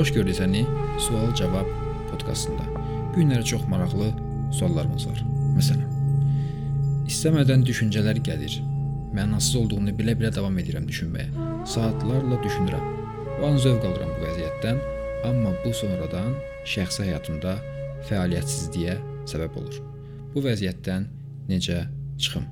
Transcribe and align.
Xoş 0.00 0.12
gördük 0.12 0.36
səni 0.36 0.62
sual-cavab 1.04 1.66
podkastında. 2.10 2.64
Bu 3.12 3.20
günləri 3.20 3.44
çox 3.44 3.66
maraqlı 3.68 4.06
suallarımız 4.56 5.04
var. 5.10 5.18
Məsələn, 5.58 5.90
istəmədən 7.10 7.66
düşüncələr 7.68 8.22
gəlir. 8.24 8.54
Mənasız 9.12 9.58
olduğunu 9.60 9.92
bilə-bilə 9.98 10.30
davam 10.32 10.56
edirəm 10.62 10.86
düşünməyə. 10.88 11.26
Saatlarla 11.74 12.40
düşünürəm. 12.46 12.88
O 13.42 13.50
an 13.50 13.60
zövq 13.60 13.84
alıram 13.90 14.14
bu 14.16 14.24
vəziyyətdən, 14.24 14.80
amma 15.28 15.52
bu 15.66 15.74
sonradan 15.82 16.32
şəxsi 16.64 17.04
həyatımda 17.10 17.58
fəaliyyətsizliyə 18.08 18.96
səbəb 19.28 19.60
olur. 19.60 19.84
Bu 20.32 20.46
vəziyyətdən 20.48 21.08
necə 21.52 21.84
çıxım? 22.16 22.48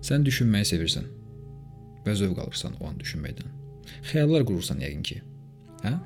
Sən 0.00 0.24
düşünməyi 0.24 0.72
sevirsən 0.72 1.12
və 2.08 2.16
zövq 2.16 2.46
alırsan 2.48 2.80
o 2.80 2.88
an 2.88 2.96
düşünməkdən. 3.04 3.56
Xəyallar 4.08 4.48
qurursan 4.48 4.80
yəqin 4.80 5.04
ki. 5.04 5.22
Hə? 5.84 5.98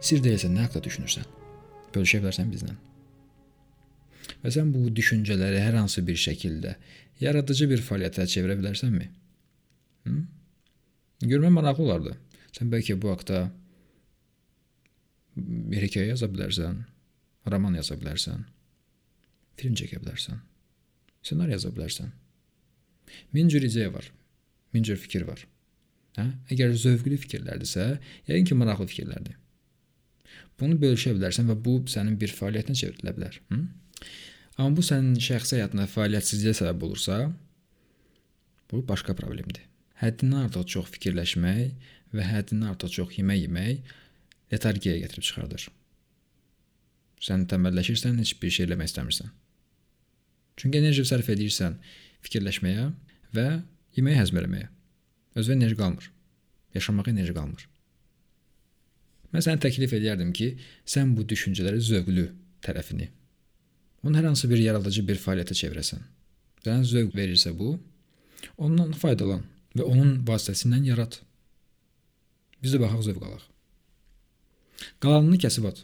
Sir 0.00 0.22
deyilsə 0.22 0.50
nə 0.52 0.66
haqqında 0.66 0.84
düşünürsən? 0.86 1.26
Bölüşə 1.94 2.20
bilərsən 2.22 2.50
bizlə. 2.52 2.74
Və 4.44 4.52
sən 4.54 4.70
bu 4.70 4.86
düşüncələri 4.94 5.58
hər 5.62 5.78
hansı 5.80 6.04
bir 6.06 6.18
şəkildə 6.20 6.76
yaradıcı 7.22 7.66
bir 7.70 7.82
fəaliyyətə 7.82 8.26
çevirə 8.30 8.54
bilərsənmi? 8.60 9.08
Hı? 10.06 10.18
Görmə 11.32 11.50
maraqlı 11.50 11.88
olardı. 11.88 12.12
Sən 12.54 12.70
bəlkə 12.70 12.94
bu 13.00 13.10
haqqda 13.10 13.48
bir 15.38 15.82
hekayə 15.86 16.12
yaza 16.12 16.28
bilərsən, 16.30 16.78
roman 17.50 17.74
yaza 17.78 17.98
bilərsən, 17.98 18.46
film 19.58 19.74
çəkə 19.78 19.98
bilərsən, 20.02 20.38
ssenari 21.22 21.56
yaza 21.56 21.74
bilərsən. 21.74 22.14
Min 23.34 23.50
cür 23.50 23.66
ideya 23.66 23.90
var. 23.94 24.06
Min 24.74 24.86
cür 24.86 24.98
fikir 25.00 25.26
var. 25.26 25.42
Hə? 26.18 26.30
Əgər 26.54 26.74
zövqlü 26.78 27.18
fikirlərdirsə, 27.24 27.90
yəqin 28.28 28.50
ki, 28.50 28.58
maraqlı 28.58 28.86
fikirlərdir. 28.90 29.38
Bunu 30.60 30.78
bölüşə 30.82 31.14
bilərsən 31.16 31.48
və 31.50 31.56
bu 31.64 31.78
sənin 31.90 32.16
bir 32.20 32.32
fəaliyyətinə 32.34 32.78
çevrilə 32.80 33.14
bilər. 33.16 33.38
Hı? 33.52 33.60
Amma 34.58 34.74
bu 34.76 34.82
sənin 34.82 35.18
şəxsi 35.22 35.58
həyatında 35.58 35.86
fəaliyyətsizliyə 35.92 36.56
səbəb 36.58 36.82
olursa, 36.88 37.18
bu 38.70 38.82
başqa 38.88 39.14
problemdir. 39.18 39.62
Həddindən 40.02 40.48
artıq 40.48 40.66
çox 40.74 40.90
fikirləşmək 40.96 41.88
və 42.14 42.26
həddindən 42.26 42.72
artıq 42.72 42.94
çox 42.96 43.14
yemək 43.20 43.44
yemək 43.44 43.94
letargiyaya 44.52 45.04
gətirib 45.04 45.26
çıxardır. 45.28 45.68
Sən 47.22 47.46
tənbəlləşirsən, 47.50 48.18
heç 48.22 48.34
bir 48.42 48.54
şey 48.54 48.68
eləmək 48.68 48.90
istəmirsən. 48.92 49.32
Çünki 50.58 50.82
enerji 50.82 51.06
sərf 51.06 51.30
edirsən 51.34 51.78
fikirləşməyə 52.26 52.90
və 53.34 53.48
yeməyi 53.98 54.18
həzm 54.18 54.42
etməyə. 54.42 54.70
Özünə 55.38 55.60
enerji 55.60 55.78
qalmır. 55.78 56.10
Yaşamağa 56.74 57.10
enerji 57.14 57.34
qalmır. 57.34 57.66
Mən 59.34 59.44
sənə 59.44 59.60
təklif 59.60 59.92
edərdim 59.98 60.32
ki, 60.36 60.54
sən 60.88 61.14
bu 61.16 61.26
düşüncələri 61.28 61.80
zövqlü 61.84 62.30
tərəfini 62.64 63.10
Onu 64.06 64.16
hər 64.16 64.28
hansı 64.30 64.46
bir 64.50 64.60
yaradıcı 64.62 65.02
bir 65.08 65.18
fəaliyyətə 65.18 65.56
çevirəsən. 65.58 66.02
Sənə 66.62 66.84
zövq 66.86 67.16
verirsə 67.18 67.50
bu, 67.58 67.72
ondan 68.56 68.92
faydalan 68.94 69.42
və 69.74 69.86
onun 69.86 70.20
vasitəsilə 70.28 70.78
yarat. 70.86 71.18
Biz 72.62 72.76
də 72.76 72.82
baxaq 72.82 73.02
zövq 73.08 73.26
alaq. 73.26 73.44
Qalanını 75.02 75.38
kəsib 75.42 75.66
at. 75.70 75.82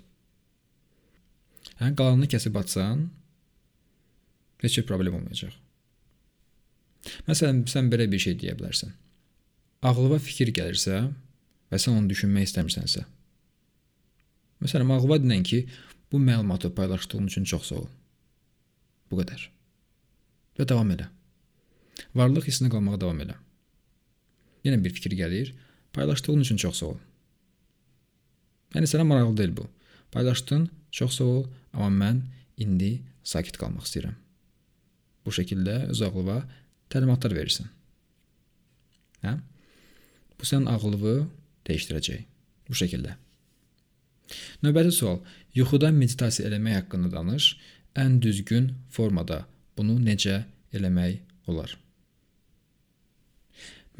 Hə, 1.80 1.90
qalanını 1.98 2.30
kəsib 2.30 2.54
atsan, 2.58 3.08
heç 4.62 4.78
bir 4.78 4.86
problem 4.88 5.18
olmayacaq. 5.18 5.54
Məsələn, 7.26 7.64
sən 7.68 7.90
belə 7.92 8.06
bir 8.10 8.22
şey 8.22 8.38
deyə 8.40 8.54
bilərsən. 8.58 8.94
Ağlıma 9.84 10.20
fikir 10.22 10.54
gəlirsə 10.56 11.02
və 11.70 11.80
sən 11.82 11.98
onu 11.98 12.08
düşünmək 12.14 12.46
istəmirsənsə. 12.48 13.04
Məsələn, 14.62 14.90
ağlıma 14.94 15.18
denən 15.22 15.42
ki, 15.46 15.64
bu 16.12 16.20
məlumatı 16.22 16.70
paylaşdığın 16.74 17.26
üçün 17.26 17.44
çox 17.44 17.66
sağ 17.70 17.82
ol. 17.82 17.88
Bu 19.10 19.18
qədər. 19.20 19.48
Və 20.58 20.68
davam 20.68 20.90
elə. 20.94 21.08
Varlıq 22.14 22.46
hissinə 22.48 22.70
qalmağa 22.70 23.00
davam 23.02 23.20
elə. 23.24 23.36
Yenə 24.64 24.78
bir 24.84 24.94
fikir 24.94 25.16
gəlir. 25.18 25.54
Paylaşdığın 25.92 26.44
üçün 26.46 26.60
çox 26.60 26.78
sağ 26.80 26.92
ol. 26.94 27.00
Yəni 28.74 28.90
sənə 28.90 29.06
maraqlı 29.06 29.36
deyil 29.38 29.56
bu. 29.56 29.66
Paylaşdın, 30.14 30.68
çox 30.90 31.18
sağ 31.18 31.24
ol, 31.24 31.48
amma 31.72 31.90
mən 32.04 32.22
indi 32.62 32.92
sakit 33.26 33.58
qalmaq 33.58 33.86
istəyirəm. 33.88 34.14
Bu 35.24 35.32
şəkildə 35.34 35.88
öz 35.90 36.02
ağlıva 36.06 36.42
təlimatlar 36.92 37.34
verirsən. 37.34 37.66
Hə? 39.24 39.38
Bu 40.38 40.46
sənin 40.48 40.68
ağlını 40.70 41.14
dəyişdirəcək. 41.66 42.24
Bu 42.68 42.76
şəkildə. 42.78 43.16
Növbəti 44.64 44.92
sual: 44.94 45.20
Yuxuda 45.54 45.90
meditasiya 45.92 46.48
eləmək 46.48 46.78
haqqında 46.80 47.10
danış 47.12 47.54
ən 48.04 48.20
düzgün 48.22 48.72
formada 48.90 49.44
bunu 49.76 49.98
necə 50.00 50.42
eləmək 50.74 51.50
olar? 51.50 51.76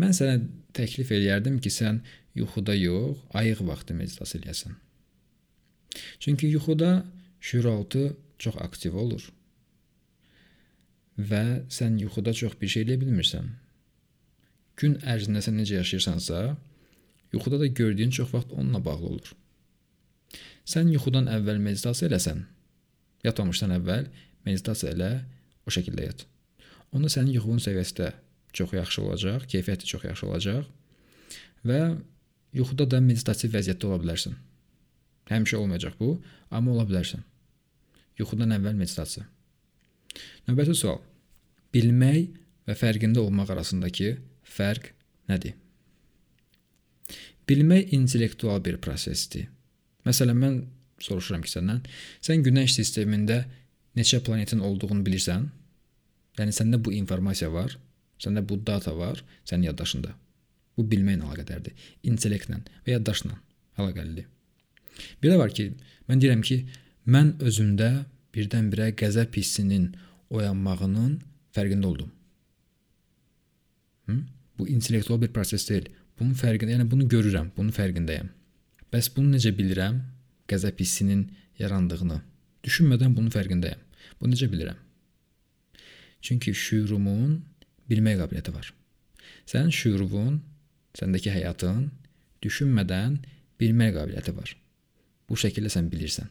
Mən 0.01 0.15
sənə 0.17 0.41
təklif 0.75 1.13
eləyərdim 1.15 1.61
ki, 1.63 1.71
sən 1.71 2.01
yuxuda 2.35 2.75
yox, 2.75 3.21
ayıq 3.41 3.63
vaxtı 3.69 3.95
meditasiya 3.95 4.41
eləyəsən. 4.43 4.75
Çünki 6.19 6.47
yuxuda 6.51 7.05
şüuraltı 7.41 8.17
çox 8.39 8.57
aktiv 8.59 8.97
olur. 8.99 9.29
Və 11.19 11.45
sən 11.71 12.01
yuxuda 12.03 12.35
çox 12.35 12.57
bir 12.61 12.73
şey 12.75 12.89
eləyə 12.89 13.03
bilmirsən. 13.05 13.53
Gün 14.81 14.99
ərzində 15.07 15.45
sən 15.45 15.61
necə 15.61 15.79
yaşayırsansa, 15.79 16.57
yuxuda 17.33 17.61
da 17.61 17.67
gördüyün 17.67 18.11
çox 18.11 18.35
vaxt 18.35 18.53
onunla 18.53 18.85
bağlı 18.85 19.07
olur. 19.07 19.35
Sən 20.65 20.89
yuxudan 20.93 21.29
əvvəl 21.29 21.61
meditasiya 21.61 22.09
eləsən, 22.09 22.45
Yatmamışdan 23.25 23.73
əvvəl 23.79 24.09
meditasiya 24.45 24.93
elə, 24.93 25.11
o 25.65 25.73
şəkildə 25.73 26.09
yat. 26.09 26.25
Onda 26.95 27.09
sənin 27.13 27.33
yuxunun 27.35 27.63
səviyyəsi 27.65 27.97
də 28.01 28.11
çox 28.55 28.75
yaxşı 28.77 29.03
olacaq, 29.03 29.47
keyfiyyəti 29.51 29.89
çox 29.89 30.05
yaxşı 30.11 30.27
olacaq 30.29 30.67
və 31.67 31.81
yuxuda 32.55 32.87
da 32.91 33.01
meditativ 33.01 33.55
vəziyyətdə 33.57 33.89
ola 33.89 33.99
bilərsən. 34.03 34.37
Həmişə 35.31 35.57
olmayacaq 35.57 35.97
bu, 35.99 36.19
amma 36.51 36.75
ola 36.75 36.85
bilərsən. 36.89 37.25
Yuxudan 38.21 38.53
əvvəl 38.59 38.77
meditasiya. 38.79 39.25
Növbəti 40.47 40.77
sual. 40.77 41.01
Bilmək 41.75 42.37
və 42.69 42.77
fərqində 42.79 43.25
olmaq 43.25 43.51
arasındakı 43.57 44.15
fərq 44.45 44.93
nədir? 45.33 45.57
Bilmək 47.49 47.91
intellektual 47.97 48.61
bir 48.65 48.79
prosesdir. 48.85 49.49
Məsələn, 50.05 50.41
mən 50.41 50.57
soruşuram 51.03 51.45
ki 51.45 51.53
səndən. 51.53 51.81
Sən 52.25 52.45
Günəş 52.45 52.77
sistemində 52.79 53.45
neçə 53.97 54.21
planetin 54.25 54.63
olduğunu 54.65 55.05
bilirsən? 55.07 55.49
Yəni 56.39 56.55
səndə 56.55 56.81
bu 56.83 56.93
informasiya 56.97 57.51
var, 57.53 57.77
səndə 58.23 58.43
bu 58.49 58.59
data 58.67 58.95
var, 58.99 59.23
sənin 59.49 59.71
yaddaşında. 59.71 60.13
Bu 60.77 60.87
bilməklə 60.91 61.29
əlaqədardır, 61.29 61.75
intellektlə 62.11 62.61
və 62.87 62.97
yaddaşla 62.97 63.37
əlaqəlidir. 63.79 64.27
Bir 65.23 65.33
də 65.33 65.39
var 65.39 65.55
ki, 65.55 65.69
mən 66.09 66.23
deyirəm 66.23 66.43
ki, 66.47 66.59
mən 67.11 67.37
özümdə 67.43 67.91
birdən-birə 68.35 68.91
qəzəb 68.99 69.35
hissinin 69.39 69.93
oyanmağının 70.35 71.21
fərqində 71.55 71.87
oldum. 71.87 72.11
Hı? 74.09 74.19
Bu 74.59 74.69
intellektual 74.69 75.21
bir 75.23 75.31
proses 75.35 75.67
deyil. 75.69 75.91
Bunun 76.19 76.35
fərqində, 76.39 76.75
yəni 76.75 76.87
bunu 76.91 77.07
görürəm, 77.11 77.51
bunun 77.57 77.75
fərqindəyəm. 77.75 78.31
Bəs 78.95 79.11
bunu 79.11 79.35
necə 79.35 79.51
bilirəm? 79.51 79.97
qəzəb 80.47 80.79
hissinin 80.79 81.25
yarandığını 81.59 82.21
düşünmədən 82.63 83.15
bunun 83.17 83.33
fərqindəyəm. 83.35 83.81
Bunu 84.21 84.35
necə 84.35 84.47
bilirəm? 84.53 84.79
Çünki 86.25 86.55
şüurumun 86.55 87.41
bilmək 87.91 88.21
qabiliyyəti 88.21 88.55
var. 88.55 88.71
Sənin 89.51 89.73
şüurun, 89.75 90.39
səndəki 90.97 91.33
həyatın 91.33 91.89
düşünmədən 92.45 93.19
bilmək 93.61 93.95
qabiliyyəti 93.99 94.37
var. 94.37 94.55
Bu 95.29 95.37
şəkildə 95.41 95.73
sən 95.73 95.91
bilirsən. 95.93 96.31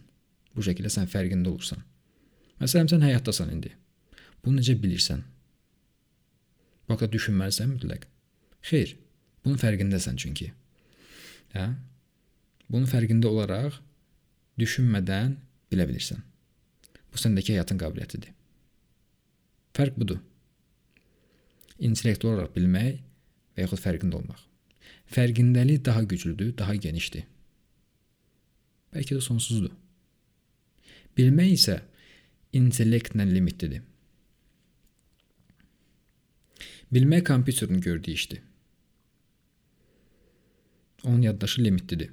Bu 0.55 0.65
şəkildə 0.65 0.91
sən 0.93 1.09
fərqində 1.09 1.49
olursan. 1.49 1.81
Məsələn, 2.61 2.89
sən 2.89 3.05
həyatdasan 3.05 3.51
indi. 3.53 3.73
Bunu 4.45 4.61
necə 4.61 4.77
bilirsən? 4.79 5.23
Bu 6.87 6.93
haqqda 6.93 7.09
düşünməlisən 7.15 7.73
mütləq. 7.73 8.05
Xeyr, 8.69 8.93
bunun 9.43 9.59
fərqindəsən 9.59 10.19
çünki. 10.21 10.53
Hə? 11.57 11.73
Bunun 12.73 12.89
fərqində 12.89 13.29
olaraq 13.29 13.75
düşünmədən 14.57 15.35
bilə 15.69 15.85
bilirsən. 15.85 16.23
Bu 17.13 17.19
səndəki 17.21 17.53
həyatın 17.53 17.77
qabiliyyətidir. 17.77 18.31
Fərq 19.77 19.99
budur. 20.01 20.17
İntellektual 21.77 22.33
olaraq 22.33 22.55
bilmək 22.55 22.95
və 23.53 23.67
yaxud 23.67 23.81
fərqində 23.83 24.17
olmaq. 24.17 24.39
Fərqindəlik 25.13 25.83
daha 25.85 26.01
güclüdür, 26.09 26.55
daha 26.57 26.73
genişdir. 26.73 27.27
Bəlkə 28.93 29.19
də 29.19 29.21
sonsuzdur. 29.25 29.75
Bilmək 31.17 31.53
isə 31.53 31.77
intellektlə 32.57 33.27
limitlidir. 33.29 33.85
Bilmək 36.93 37.23
kompüterin 37.29 37.81
gördüyü 37.81 38.15
işdir. 38.17 38.41
Onun 41.03 41.21
yaddaşı 41.21 41.63
limitlidir. 41.63 42.11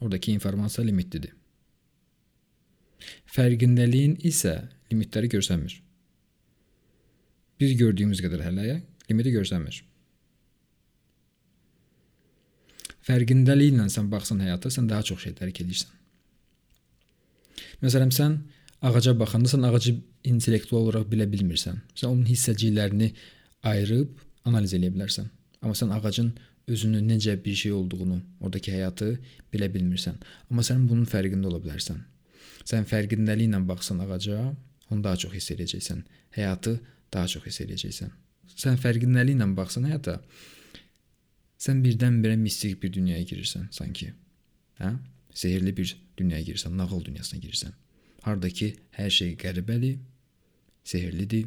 Oradakı 0.00 0.30
informasiya 0.30 0.84
limitlidir. 0.86 1.32
Fərqindəliyin 3.32 4.16
isə 4.26 4.54
limitləri 4.90 5.30
görsənmir. 5.32 5.76
Biz 7.60 7.76
gördüyümüz 7.80 8.20
qədər 8.24 8.44
hələyə 8.44 8.80
limiti 9.08 9.32
görsənmir. 9.34 9.78
Fərqindəliklə 13.06 13.86
sən 13.92 14.10
baxsan 14.10 14.42
həyata, 14.42 14.72
sən 14.72 14.88
daha 14.90 15.04
çox 15.06 15.22
şey 15.24 15.36
dərk 15.38 15.62
edirsən. 15.62 15.92
Məsələn, 17.84 18.10
sən 18.12 18.36
ağaca 18.82 19.14
baxanda 19.18 19.50
sən 19.52 19.64
ağacı 19.68 19.94
intellektual 20.26 20.88
olaraq 20.88 21.06
bilə 21.12 21.28
bilmirsən. 21.30 21.78
Sən 21.94 22.10
onun 22.10 22.26
hissəciklərini 22.28 23.12
ayırıb 23.70 24.24
analiz 24.48 24.74
edə 24.76 24.90
bilərsən. 24.94 25.28
Amma 25.62 25.76
sən 25.78 25.92
ağacın 25.94 26.32
özünü 26.66 27.00
necə 27.00 27.44
bir 27.44 27.54
şey 27.54 27.72
olduğunu, 27.72 28.20
oradakı 28.40 28.72
həyatı 28.74 29.12
bilə 29.52 29.68
bilmirsən. 29.74 30.18
Amma 30.50 30.64
sən 30.66 30.88
bunun 30.88 31.06
fərqində 31.06 31.46
ola 31.46 31.60
bilərsən. 31.62 32.00
Sən 32.66 32.86
fərqindəliklə 32.90 33.60
baxsan 33.68 34.02
ağaca, 34.02 34.40
onu 34.90 35.04
daha 35.04 35.16
çox 35.22 35.34
hiss 35.34 35.54
edəcəksən. 35.54 36.02
Həyatı 36.34 36.78
daha 37.14 37.28
çox 37.30 37.46
hiss 37.46 37.62
edəcəksən. 37.66 38.10
Sən 38.56 38.78
fərqindəliklə 38.82 39.48
baxsan 39.54 39.86
həyata, 39.86 40.18
sən 41.58 41.84
birdən-birə 41.86 42.36
mistik 42.40 42.82
bir 42.82 42.92
dünyaya 42.92 43.22
girirsən 43.22 43.70
sanki. 43.70 44.10
Hə? 44.82 44.96
Sehrli 45.34 45.76
bir 45.76 45.96
dünyaya 46.18 46.42
girirsən, 46.42 46.74
nağıl 46.76 47.04
dünyasına 47.04 47.40
girirsən. 47.40 47.74
Hardakı 48.26 48.72
hər 48.98 49.10
şey 49.12 49.36
qəribədir, 49.38 49.98
sehrlidir, 50.84 51.46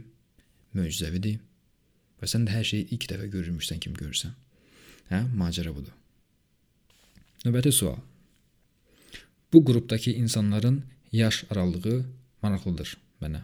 möcüzəvidir 0.76 1.40
və 2.22 2.30
sən 2.30 2.46
də 2.48 2.56
hər 2.56 2.68
şeyi 2.72 2.94
ilk 2.96 3.10
dəfə 3.12 3.28
görürmüşsən 3.34 3.82
kimi 3.84 4.00
görürsən. 4.00 4.32
Hə? 5.10 5.24
Macəra 5.36 5.74
budur. 5.74 5.94
Növbəti 7.46 7.72
sual. 7.74 7.98
Bu 9.54 9.64
qrupdakı 9.66 10.12
insanların 10.12 10.84
yaş 11.12 11.44
aralığı 11.50 12.04
maraqlıdır 12.42 12.98
mənə. 13.22 13.42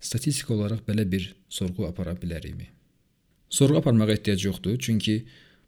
Statistik 0.00 0.50
olaraq 0.50 0.82
belə 0.88 1.04
bir 1.10 1.28
sorğu 1.48 1.86
apara 1.86 2.16
bilərikmi? 2.18 2.66
Sorğu 3.50 3.78
aparmağa 3.78 4.10
ehtiyac 4.16 4.44
yoxdur, 4.44 4.78
çünki 4.78 5.26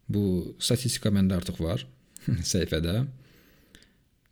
bu 0.09 0.55
statistika 0.59 1.09
məndə 1.09 1.39
artıq 1.39 1.61
var 1.63 1.85
səhifədə. 2.51 3.05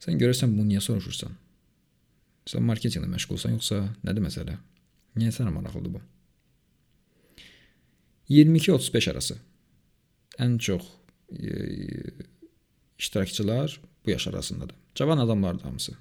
Sən 0.03 0.19
görürsən 0.19 0.51
bunu 0.51 0.73
niyə 0.73 0.83
soruşursan? 0.83 1.31
Sən 2.47 2.67
marketinqlə 2.67 3.07
məşğulsan 3.15 3.55
yoxsa 3.55 3.81
nədir 4.03 4.27
məsələ? 4.27 4.57
Niyə 5.17 5.31
sənə 5.33 5.53
maraqlıdır 5.55 5.95
bu? 5.95 6.03
22-35 8.29 9.11
arası 9.11 9.37
ən 10.43 10.57
çox 10.59 10.96
iştirakçılar 12.99 13.81
bu 14.05 14.09
yaş 14.09 14.27
arasındadır. 14.27 14.75
Cavan 14.95 15.17
adamlardır 15.17 15.63
hamısı. 15.63 15.93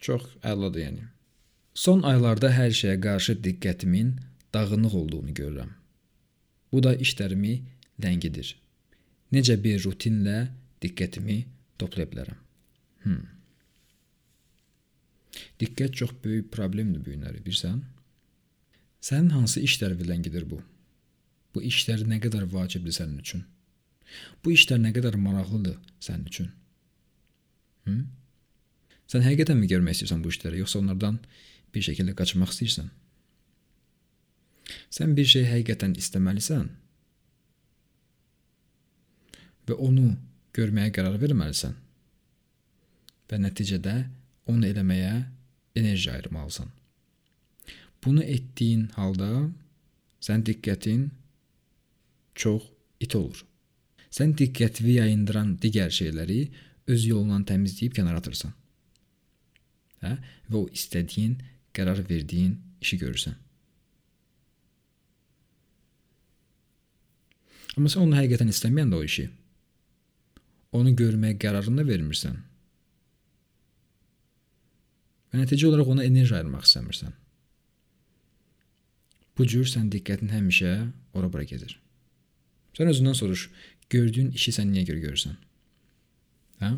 Çox 0.00 0.22
əladır 0.42 0.80
yəni. 0.84 1.04
Son 1.74 2.02
aylarda 2.02 2.50
hər 2.52 2.72
şeyə 2.74 2.96
qarşı 3.00 3.38
diqqətimin 3.44 4.16
dağınıq 4.54 4.94
olduğunu 4.94 5.30
görürəm. 5.30 5.70
Bu 6.72 6.82
da 6.82 6.94
işlərimi 6.96 7.60
ləngidir. 8.02 8.54
Necə 9.32 9.56
bir 9.62 9.78
rutinlə 9.84 10.48
diqqətimi 10.82 11.44
toplaya 11.78 12.08
bilərəm? 12.10 12.40
Hmm. 13.04 13.22
Diqqət 15.60 15.94
çox 16.02 16.12
böyük 16.24 16.50
problemdir 16.52 17.04
bu 17.04 17.12
günləri, 17.14 17.40
bilirsən? 17.44 17.80
Sənin 19.00 19.30
hansı 19.30 19.62
işlər 19.64 19.94
ləngidir 20.08 20.44
bu? 20.50 20.60
Bu 21.54 21.62
işlər 21.62 22.02
nə 22.08 22.20
qədər 22.22 22.48
vacibdir 22.52 22.94
sənin 22.94 23.18
üçün? 23.22 23.44
Bu 24.44 24.54
işlər 24.54 24.80
nə 24.82 24.92
qədər 24.96 25.18
maraqlıdır 25.20 25.76
sənin 26.02 26.26
üçün? 26.30 26.50
Hı? 27.86 27.96
Sən 29.10 29.24
həqiqətənmi 29.26 29.68
görmək 29.70 29.98
istəyirsən 29.98 30.24
bu 30.24 30.32
işləri, 30.32 30.60
yoxsa 30.62 30.80
onlardan 30.80 31.18
bir 31.74 31.86
şəkildə 31.86 32.14
qaçmaq 32.18 32.52
istəyirsən? 32.54 32.90
Sən 34.94 35.14
bir 35.18 35.26
şey 35.32 35.46
həqiqətən 35.50 35.96
istəməlisən 35.98 36.68
və 39.68 39.76
onu 39.78 40.14
görməyə 40.56 40.92
qərar 40.94 41.18
verməlisən. 41.22 41.76
Və 43.30 43.38
nəticədə 43.38 43.96
onu 44.50 44.66
eləməyə 44.66 45.12
enerji 45.78 46.10
ayırmalısan. 46.10 46.70
Bunu 48.04 48.24
etdiyin 48.24 48.88
halda 48.96 49.28
sən 50.24 50.42
diqqətin 50.46 51.10
çox 52.34 52.66
it 53.00 53.14
olur. 53.14 53.44
Sən 54.10 54.34
diqqətini 54.38 54.96
yayındıran 54.98 55.54
digər 55.62 55.92
şeyləri 55.94 56.40
öz 56.90 57.04
yolundan 57.06 57.44
təmizləyib 57.46 57.94
kənara 57.94 58.18
atırsan. 58.22 58.52
Hə? 60.02 60.16
Və 60.50 60.58
o 60.58 60.66
istədiyin, 60.74 61.36
qərar 61.76 62.02
verdiyin 62.08 62.56
işi 62.82 62.98
görürsən. 63.04 63.36
Amma 67.78 67.90
sən 67.92 68.02
onu 68.02 68.18
həqiqətən 68.18 68.50
istəməyəndə 68.50 68.98
o 68.98 69.06
işi, 69.06 69.28
onu 70.76 70.94
görməyə 70.98 71.38
qərarını 71.40 71.86
vermirsən. 71.86 72.38
Və 75.30 75.44
nəticə 75.44 75.68
olaraq 75.68 75.92
ona 75.94 76.06
enerji 76.06 76.34
ayırmaq 76.34 76.66
istəmirsən. 76.66 77.14
Bu 79.38 79.46
cür 79.46 79.68
sən 79.70 79.86
diqqətin 79.92 80.32
həmişə 80.34 80.72
ora-bura 81.14 81.46
gedir. 81.46 81.76
Sən 82.76 82.90
özündən 82.90 83.14
soruş, 83.16 83.46
gördüyün 83.90 84.30
işi 84.38 84.54
sən 84.54 84.70
niyə 84.72 84.86
görə 84.88 85.02
görürsən? 85.06 85.36
Hə? 86.62 86.74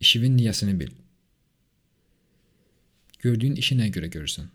İşinin 0.00 0.36
niyəsini 0.38 0.74
bil. 0.80 0.92
Gördüyün 3.22 3.56
işi 3.62 3.78
nəyə 3.78 3.92
görə 3.96 4.10
görürsən? 4.12 4.50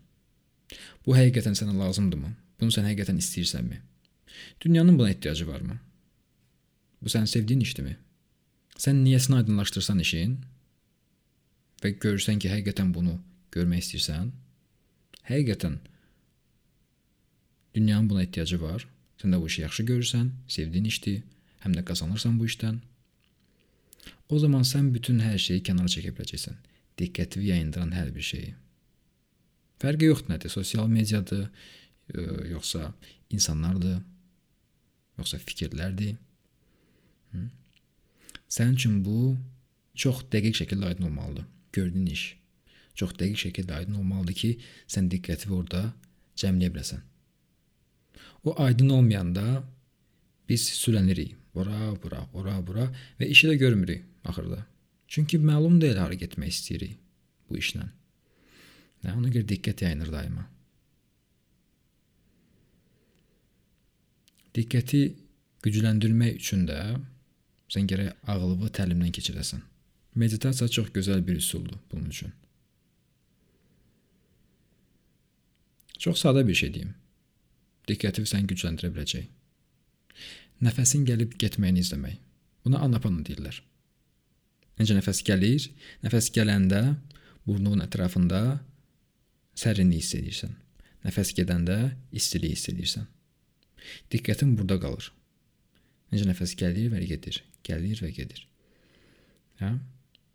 Bu 1.06 1.16
həqiqətən 1.16 1.56
sənə 1.58 1.74
lazımdırmı? 1.78 2.30
Bunu 2.60 2.74
sən 2.74 2.86
həqiqətən 2.88 3.18
istəyirsənmi? 3.20 3.80
Dünyanın 4.60 4.98
buna 4.98 5.10
ehtiyacı 5.10 5.48
varmı? 5.48 5.80
Bu 7.02 7.10
sənin 7.12 7.28
sevdiyin 7.28 7.60
işdirmi? 7.60 7.96
Sən 8.78 9.02
niyəsini 9.04 9.40
aydınlaşdırsan 9.40 9.98
işin 9.98 10.38
və 11.82 11.96
görürsən 12.04 12.38
ki, 12.38 12.48
həqiqətən 12.54 12.94
bunu 12.94 13.18
görmək 13.52 13.82
istəyirsən, 13.84 14.30
həqiqətən 15.28 15.76
dünyanın 17.74 18.10
buna 18.10 18.22
ehtiyacı 18.22 18.62
var. 18.62 18.86
Sən 19.20 19.34
də 19.34 19.40
bu 19.42 19.50
işi 19.50 19.62
yaxşı 19.62 19.82
görürsən, 19.90 20.30
sevdiyin 20.48 20.84
işdir, 20.84 21.22
həm 21.64 21.76
də 21.76 21.84
qazanırsan 21.88 22.38
bu 22.40 22.48
işdən. 22.50 22.80
O 24.28 24.38
zaman 24.38 24.66
sən 24.66 24.90
bütün 24.94 25.20
hər 25.22 25.38
şeyi 25.38 25.62
kənara 25.66 25.90
çəkə 25.92 26.12
biləcəksən. 26.16 26.58
Diqqətini 26.98 27.50
yayındıran 27.50 27.92
hər 27.96 28.12
bir 28.14 28.26
şeyi. 28.26 28.54
Fərqi 29.82 30.10
yoxdur 30.10 30.34
nədir? 30.34 30.52
Sosial 30.52 30.88
mediadır, 30.88 31.48
yoxsa 32.50 32.92
insanlardır, 33.30 33.98
yoxsa 35.18 35.40
fikirlərdir. 35.46 36.14
Hı? 37.32 37.48
Sənin 38.48 38.78
üçün 38.78 39.00
bu 39.04 39.34
çox 39.94 40.24
dəqiq 40.32 40.62
şəkildə 40.62 40.92
aydın 40.92 41.10
olmalıdır. 41.10 41.48
Gördüyün 41.72 42.06
iş 42.06 42.24
çox 42.98 43.14
dəqiq 43.18 43.38
şəkildə 43.46 43.78
aydın 43.80 44.00
olmalıdır 44.02 44.36
ki, 44.42 44.50
sən 44.88 45.08
diqqətini 45.12 45.54
orada 45.56 45.82
cəmləyə 46.40 46.72
biləsən. 46.74 47.00
O 48.44 48.54
aydın 48.62 48.90
olmayanda 48.98 49.62
biz 50.48 50.66
sürənirik. 50.76 51.36
Ora, 51.54 51.92
bura, 52.02 52.22
ora, 52.32 52.54
bura 52.66 52.86
və 53.20 53.28
işi 53.28 53.50
də 53.50 53.58
görmürük 53.60 54.04
axırda. 54.24 54.62
Çünki 55.08 55.36
məlum 55.38 55.80
deyil 55.80 55.98
hara 56.00 56.16
getmək 56.16 56.54
istəyirik 56.54 56.96
bu 57.48 57.58
işlə. 57.60 57.84
Nə 59.04 59.16
ona 59.18 59.28
görə 59.34 59.44
diqqət 59.50 59.82
yayınır 59.84 60.12
daima. 60.14 60.46
Diqqəti 64.56 65.02
gücləndirmək 65.64 66.38
üçün 66.40 66.64
də 66.68 66.78
sən 67.72 67.88
gərək 67.90 68.16
ağlını 68.32 68.72
təlimdən 68.78 69.12
keçirəsən. 69.18 69.60
Meditasiya 70.14 70.68
çox 70.68 70.88
gözəl 70.96 71.20
bir 71.26 71.36
üsuldur 71.40 71.78
bunun 71.92 72.08
üçün. 72.12 72.32
Çox 75.98 76.24
sadə 76.24 76.46
bir 76.48 76.56
şey 76.56 76.74
deyim. 76.74 76.96
Diqqəti 77.88 78.24
sən 78.28 78.48
gücləndirə 78.48 78.92
biləcək. 78.92 79.28
Nəfəsin 80.62 81.06
gəlib 81.08 81.34
getməyini 81.42 81.82
izləmək. 81.82 82.18
Buna 82.62 82.82
anapana 82.86 83.24
deyirlər. 83.26 83.58
Necə 84.78 84.96
nəfəs 84.96 85.22
gəlir? 85.26 85.66
Nəfəs 86.04 86.30
gələndə 86.34 86.82
burnunun 87.46 87.82
ətrafında 87.84 88.60
sərinlik 89.58 90.04
hiss 90.04 90.16
edirsən. 90.18 90.54
Nəfəs 91.02 91.32
gedəndə 91.36 91.78
istilik 92.14 92.54
hiss 92.54 92.70
edirsən. 92.70 93.08
Diqqətin 94.14 94.54
burada 94.58 94.78
qalır. 94.82 95.10
Necə 96.14 96.28
nəfəs 96.28 96.54
gəlir 96.60 96.92
və 96.92 97.02
gedir, 97.10 97.40
gəlir 97.66 98.02
və 98.04 98.12
gedir. 98.14 98.46
Hə? 99.58 99.74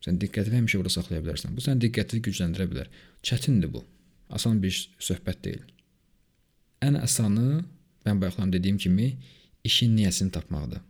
Sən 0.04 0.20
diqqətini 0.22 0.60
həmişə 0.62 0.82
burada 0.82 0.94
saxlaya 0.94 1.24
bilərsən. 1.24 1.56
Bu 1.56 1.64
sənin 1.64 1.82
diqqətini 1.86 2.24
gücləndirə 2.28 2.68
bilər. 2.70 2.92
Çətindir 3.26 3.72
bu 3.74 3.86
asan 4.34 4.60
bir 4.64 4.76
söhbət 5.00 5.44
deyil. 5.48 5.64
Ən 6.84 7.00
asanı 7.00 7.64
mən 8.06 8.22
bayaqdan 8.22 8.52
dediyim 8.54 8.78
kimi 8.82 9.14
işin 9.64 9.98
niyyəsini 9.98 10.32
tapmaqdır. 10.32 10.82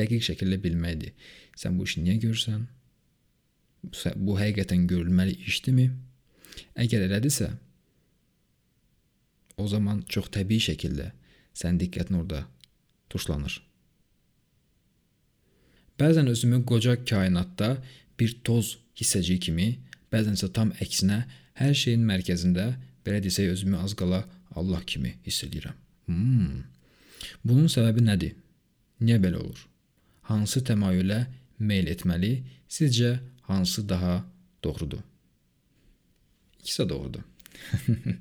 dəqiq 0.00 0.22
şəkildə 0.28 0.58
bilməkdir. 0.64 1.12
Sən 1.60 1.76
bu 1.78 1.86
işi 1.88 2.04
niyə 2.04 2.16
görürsən? 2.24 2.62
Bu 4.26 4.36
həqiqətən 4.38 4.86
görülməli 4.90 5.34
işdirmi? 5.50 5.90
Əgər 6.84 7.06
elədirsə, 7.08 7.50
o 9.60 9.66
zaman 9.68 10.02
çox 10.14 10.30
təbii 10.36 10.62
şəkildə 10.70 11.10
sənin 11.56 11.80
diqqətin 11.82 12.16
orada 12.20 12.44
tuşlanır. 13.12 13.58
Bəzən 16.00 16.30
özümü 16.32 16.62
qoca 16.70 16.96
kainatda 17.04 17.74
bir 18.18 18.38
toz 18.44 18.78
hissəciyi 18.96 19.40
kimi, 19.46 19.68
bəzən 20.12 20.38
isə 20.38 20.48
tam 20.56 20.72
əksinə 20.80 21.22
hər 21.60 21.74
şeyin 21.82 22.06
mərkəzində, 22.08 22.72
belə 23.04 23.20
desək 23.24 23.52
özümü 23.52 23.80
az 23.84 23.96
qala 24.00 24.24
Allah 24.56 24.80
kimi 24.86 25.18
hiss 25.26 25.44
edirəm. 25.44 25.76
Hmm. 26.10 26.64
Bunun 27.46 27.68
səbəbi 27.70 28.02
nədir? 28.02 28.34
Niyə 29.04 29.20
belə 29.22 29.38
olur? 29.38 29.60
Hansı 30.26 30.62
təmayülə 30.66 31.20
meyl 31.62 31.86
etməli? 31.92 32.32
Sizcə 32.70 33.12
hansı 33.46 33.86
daha 33.88 34.24
doğrudur? 34.64 35.04
İkisi 36.60 36.82
də 36.82 36.88
doğrudur. 36.88 37.22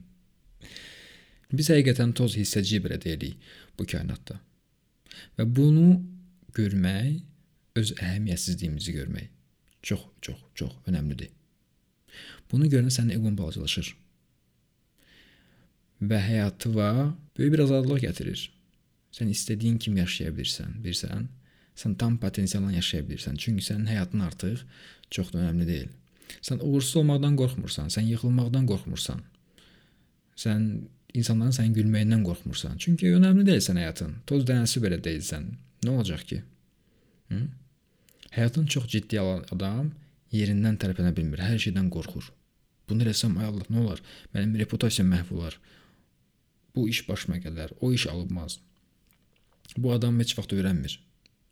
Biz 1.57 1.71
həqiqətən 1.73 2.13
toz 2.13 2.37
hissəciyi 2.37 2.83
belə 2.85 2.99
deyirik 3.01 3.49
bu 3.79 3.87
kainatda. 3.89 4.37
Və 5.37 5.47
bunu 5.49 5.97
görmək 6.55 7.23
öz 7.79 7.93
əhəmiyyətsizliyimizi 7.97 8.93
görmək 8.99 9.31
çox, 9.81 10.05
çox, 10.21 10.37
çox 10.53 10.75
önəmlidir. 10.87 11.31
Bunu 12.51 12.69
görəndə 12.69 12.93
sənin 12.93 13.17
eqon 13.17 13.37
balacalaşır. 13.37 13.95
Və 16.01 16.19
həyatıva 16.23 17.15
böyük 17.37 17.53
bir 17.53 17.65
azadlıq 17.65 18.03
gətirir. 18.05 18.45
Sən 19.15 19.31
istədiyin 19.33 19.79
kimi 19.81 19.99
yaşaya 19.99 20.31
bilirsən, 20.35 20.77
bilirsən? 20.83 21.27
Sən 21.79 21.95
tam 21.99 22.17
potensialla 22.21 22.71
yaşaya 22.71 23.03
bilirsən. 23.07 23.37
Çünki 23.37 23.65
sənin 23.65 23.87
həyatın 23.89 24.23
artıq 24.27 24.63
çox 25.11 25.33
da 25.33 25.41
önəmli 25.43 25.67
deyil. 25.67 25.89
Sən 26.45 26.61
uğursuz 26.63 27.01
olmaqdan 27.01 27.35
qorxmursan, 27.39 27.89
sən 27.91 28.07
yıxılmaqdan 28.13 28.67
qorxmursan. 28.69 29.23
Sən 30.39 30.67
insanların 31.13 31.55
sənin 31.57 31.75
gülməyindən 31.77 32.23
qorxmursan. 32.27 32.77
Çünki 32.83 33.11
önəmli 33.17 33.45
deyil 33.47 33.63
sən 33.65 33.79
həyatın. 33.81 34.19
Toz 34.29 34.45
dənəsi 34.47 34.83
belə 34.83 34.99
deyilsən. 35.03 35.49
Nə 35.85 35.95
olacaq 35.95 36.25
ki? 36.31 36.41
Hı? 37.33 37.41
Həyatın 38.35 38.69
çox 38.69 38.87
ciddi 38.93 39.19
alan 39.19 39.43
adam 39.55 39.89
yerindən 40.31 40.77
tərpənə 40.81 41.15
bilmir. 41.17 41.41
Hər 41.43 41.59
şeydən 41.65 41.89
qorxur. 41.93 42.29
Bunu 42.89 43.05
eləsəm 43.05 43.37
ay 43.39 43.49
Allah 43.49 43.67
nə 43.73 43.83
olar? 43.83 44.01
Mənim 44.35 44.55
reputasiyam 44.61 45.09
məhv 45.13 45.33
olar. 45.37 45.57
Bu 46.75 46.89
iş 46.89 47.09
başıma 47.09 47.37
gələr. 47.37 47.71
O 47.81 47.93
iş 47.93 48.07
alınmaz. 48.07 48.59
Bu 49.77 49.93
adam 49.93 50.19
heç 50.19 50.37
vaxt 50.37 50.53
öyrənmir. 50.53 50.99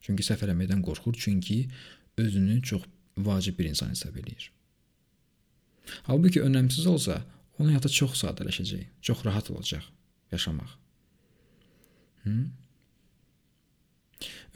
Çünki 0.02 0.24
səhv 0.24 0.46
eləməkdən 0.48 0.82
qorxur, 0.86 1.16
çünki 1.18 1.68
özünü 2.18 2.62
çox 2.62 2.84
vacib 3.18 3.60
bir 3.60 3.66
insan 3.66 3.90
hesab 3.90 4.16
eləyir. 4.16 4.52
Halbuki 6.04 6.42
önəmsiz 6.42 6.88
olsa, 6.88 7.22
onun 7.58 7.74
həyatı 7.74 7.90
çox 8.00 8.18
sadələşəcək, 8.24 8.86
çox 9.02 9.26
rahat 9.26 9.52
olacaq 9.52 9.86
yaşamaq. 10.32 10.74
Hı? 12.24 12.36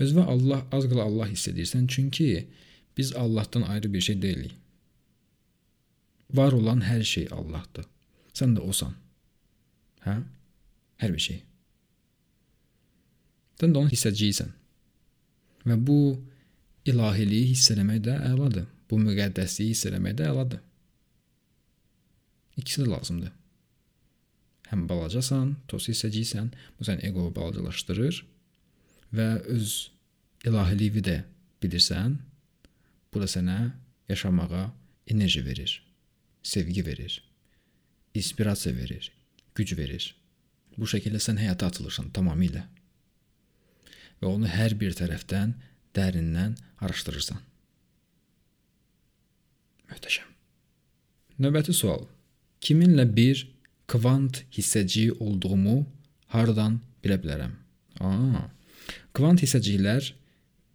Özünə 0.01 0.25
Allah 0.33 0.65
az 0.71 0.87
qala 0.89 1.05
Allah 1.09 1.29
hiss 1.31 1.47
edirsən, 1.51 1.87
çünki 1.87 2.49
biz 2.97 3.13
Allahdan 3.15 3.61
ayrı 3.61 3.93
bir 3.93 4.01
şey 4.01 4.21
deyilik. 4.21 4.55
Var 6.33 6.51
olan 6.51 6.81
hər 6.81 7.03
şey 7.03 7.27
Allahdır. 7.31 7.85
Sən 8.33 8.55
də 8.55 8.63
osan. 8.63 8.95
Hə? 10.05 10.21
Hər 11.01 11.13
bir 11.15 11.23
şey. 11.23 11.39
Sən 13.61 13.73
də 13.73 13.81
onun 13.81 13.91
hissəciysən. 13.93 14.51
Və 15.69 15.77
bu 15.77 15.97
ilahiliyi 16.89 17.51
hiss 17.51 17.71
eləmək 17.73 18.01
də 18.07 18.17
əladır. 18.31 18.65
Bu 18.89 18.99
müqəddəsliyi 19.01 19.73
hiss 19.73 19.87
eləmək 19.89 20.17
də 20.19 20.29
əladır. 20.31 20.61
İkisi 22.57 22.83
də 22.83 22.89
lazımdır. 22.91 23.31
Həm 24.71 24.85
balacasan, 24.87 25.55
toz 25.67 25.89
hissəciysən, 25.91 26.51
bu 26.77 26.87
sən 26.87 27.01
eqoyu 27.07 27.33
balacalaşdırır 27.35 28.21
və 29.17 29.27
öz 29.51 29.73
ilahiliyi 30.47 31.03
də 31.03 31.17
bilirsən. 31.63 32.17
Bu 33.11 33.19
da 33.19 33.27
sənə 33.27 33.73
yaşamağa 34.09 34.69
enerji 35.11 35.45
verir, 35.45 35.73
sevgi 36.43 36.85
verir, 36.85 37.23
inspirasiya 38.13 38.75
verir, 38.75 39.11
güc 39.55 39.77
verir. 39.77 40.20
Bu 40.81 40.89
şəkildə 40.89 41.21
sən 41.21 41.37
həyata 41.37 41.69
atılırsan 41.69 42.09
tamamilə 42.15 42.63
və 44.21 44.29
onu 44.29 44.49
hər 44.49 44.73
bir 44.81 44.95
tərəfdən 44.97 45.53
dərindən 45.97 46.55
araşdırırsan. 46.81 47.37
Möhtəşəm. 49.91 50.29
Növbəti 51.41 51.73
sual. 51.77 52.07
Kiminlə 52.61 53.05
bir 53.13 53.43
kvant 53.91 54.43
hissəciyi 54.55 55.17
olduğumu 55.19 55.83
hardan 56.33 56.79
bilə 57.03 57.17
bilərəm? 57.21 57.53
Aa. 58.01 58.45
Kvant 59.13 59.41
hissəciklər 59.43 60.13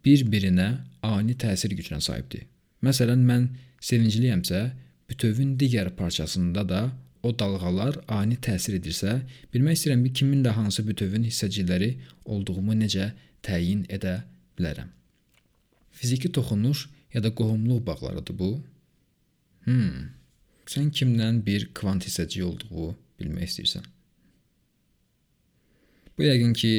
bir-birinə 0.07 0.69
ani 1.07 1.35
təsir 1.39 1.75
gücünə 1.75 1.99
sahibdir. 2.03 2.45
Məsələn, 2.87 3.23
mən 3.27 3.49
sevincliyəmsə, 3.83 4.61
bütövün 5.09 5.55
digər 5.59 5.91
parçasında 5.99 6.67
da 6.69 6.83
o 7.27 7.33
dalğalar 7.39 7.99
ani 8.09 8.37
təsir 8.47 8.79
edirsə, 8.79 9.21
bilmək 9.53 9.79
istəyirəm 9.79 10.05
ki, 10.07 10.13
kimin 10.21 10.45
də 10.47 10.55
hansı 10.57 10.85
bütövün 10.87 11.27
hissəcikləri 11.27 11.91
olduğumu 12.25 12.77
necə 12.79 13.11
təyin 13.47 13.85
edə 13.93 14.21
bilərəm. 14.59 14.93
Fiziki 15.97 16.31
toxunuş 16.33 16.87
ya 17.15 17.23
da 17.25 17.35
qohumluq 17.35 17.87
bağlarıdır 17.87 18.39
bu. 18.39 18.51
Hmm. 19.67 20.13
Sən 20.67 20.91
kimdən 20.95 21.43
bir 21.47 21.69
kvant 21.75 22.07
hissəciyi 22.07 22.45
olduğu 22.47 22.95
bilmək 23.21 23.51
istəyirsən. 23.51 23.87
Bu 26.17 26.27
yəqin 26.27 26.53
ki 26.57 26.73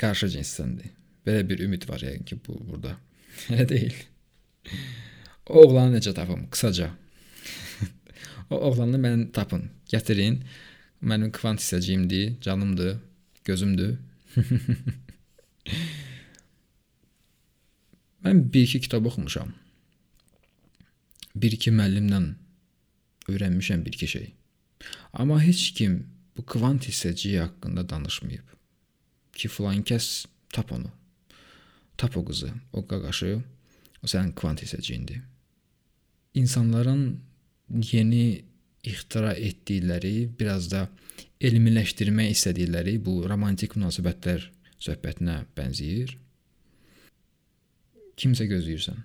qarşı 0.00 0.30
cinssəndir. 0.36 0.92
Belə 1.26 1.44
bir 1.48 1.60
ümid 1.66 1.88
var 1.88 2.02
yəqin 2.04 2.24
ki 2.24 2.40
bu 2.46 2.58
burada. 2.68 2.96
Elə 3.52 3.68
deyil. 3.68 3.96
Oğlanı 5.46 5.98
necə 5.98 6.14
tapım? 6.14 6.46
Qısaca. 6.50 6.90
O 8.50 8.56
oğlanı 8.56 8.98
mən 8.98 9.30
tapın, 9.32 9.70
gətirin. 9.92 10.42
Mənim 11.00 11.30
kvant 11.32 11.60
hissəciyimdir, 11.62 12.40
canımdır, 12.44 12.98
gözümdür. 13.44 13.98
Mən 18.24 18.52
bir-iki 18.52 18.80
kitab 18.84 19.06
oxumuşam. 19.08 19.54
Bir-iki 21.34 21.70
müəllimdən 21.72 22.26
öyrənmişəm 23.32 23.84
bir-iki 23.86 24.08
şey. 24.08 24.26
Amma 25.12 25.40
heç 25.42 25.70
kim 25.78 26.06
bu 26.36 26.44
kvant 26.46 26.88
hissəciyi 26.88 27.40
haqqında 27.40 27.88
danışmayıb. 27.88 28.46
Ki 29.32 29.48
filan 29.48 29.82
kəs 29.82 30.26
tap 30.52 30.72
onu. 30.72 30.90
Tap 31.96 32.16
o 32.16 32.24
qızı, 32.24 32.52
o 32.72 32.86
qaqaşı, 32.86 33.42
o 34.04 34.06
sənin 34.06 34.34
kvant 34.34 34.62
hissəciyindir. 34.62 35.20
İnsanların 36.34 37.20
yeni 37.70 38.42
ixtira 38.86 39.34
etdikləri, 39.36 40.30
biraz 40.38 40.70
da 40.72 40.86
elmiləşdirmək 41.40 42.32
istədikləri 42.34 42.96
bu 43.04 43.20
romantik 43.28 43.76
münasibətlər 43.76 44.48
söhbətinə 44.80 45.44
bənzəyir 45.56 46.16
kimsə 48.20 48.46
gözləyirsən. 48.50 48.98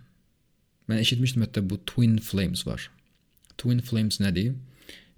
Mən 0.89 1.01
eşitmişdim 1.01 1.45
hətta 1.45 1.63
bu 1.65 1.79
twin 1.87 2.17
flames 2.21 2.65
var. 2.67 2.89
Twin 3.59 3.79
flames 3.85 4.19
nədir? 4.21 4.55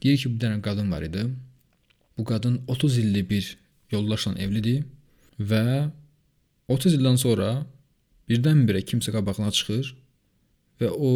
Deyir 0.03 0.19
ki, 0.21 0.33
bir 0.33 0.41
dənə 0.43 0.61
qadın 0.63 0.91
var 0.93 1.05
idi. 1.07 1.25
Bu 2.17 2.25
qadın 2.25 2.61
30 2.67 2.97
illik 3.01 3.29
bir 3.29 3.49
yoldaşla 3.91 4.35
evlidir 4.41 4.85
və 5.39 5.89
30 6.67 6.97
ildən 6.99 7.17
sonra 7.21 7.49
birdən-birə 8.29 8.83
kimsə 8.85 9.13
qabağına 9.15 9.51
çıxır 9.57 9.91
və 10.81 10.89
o 10.91 11.11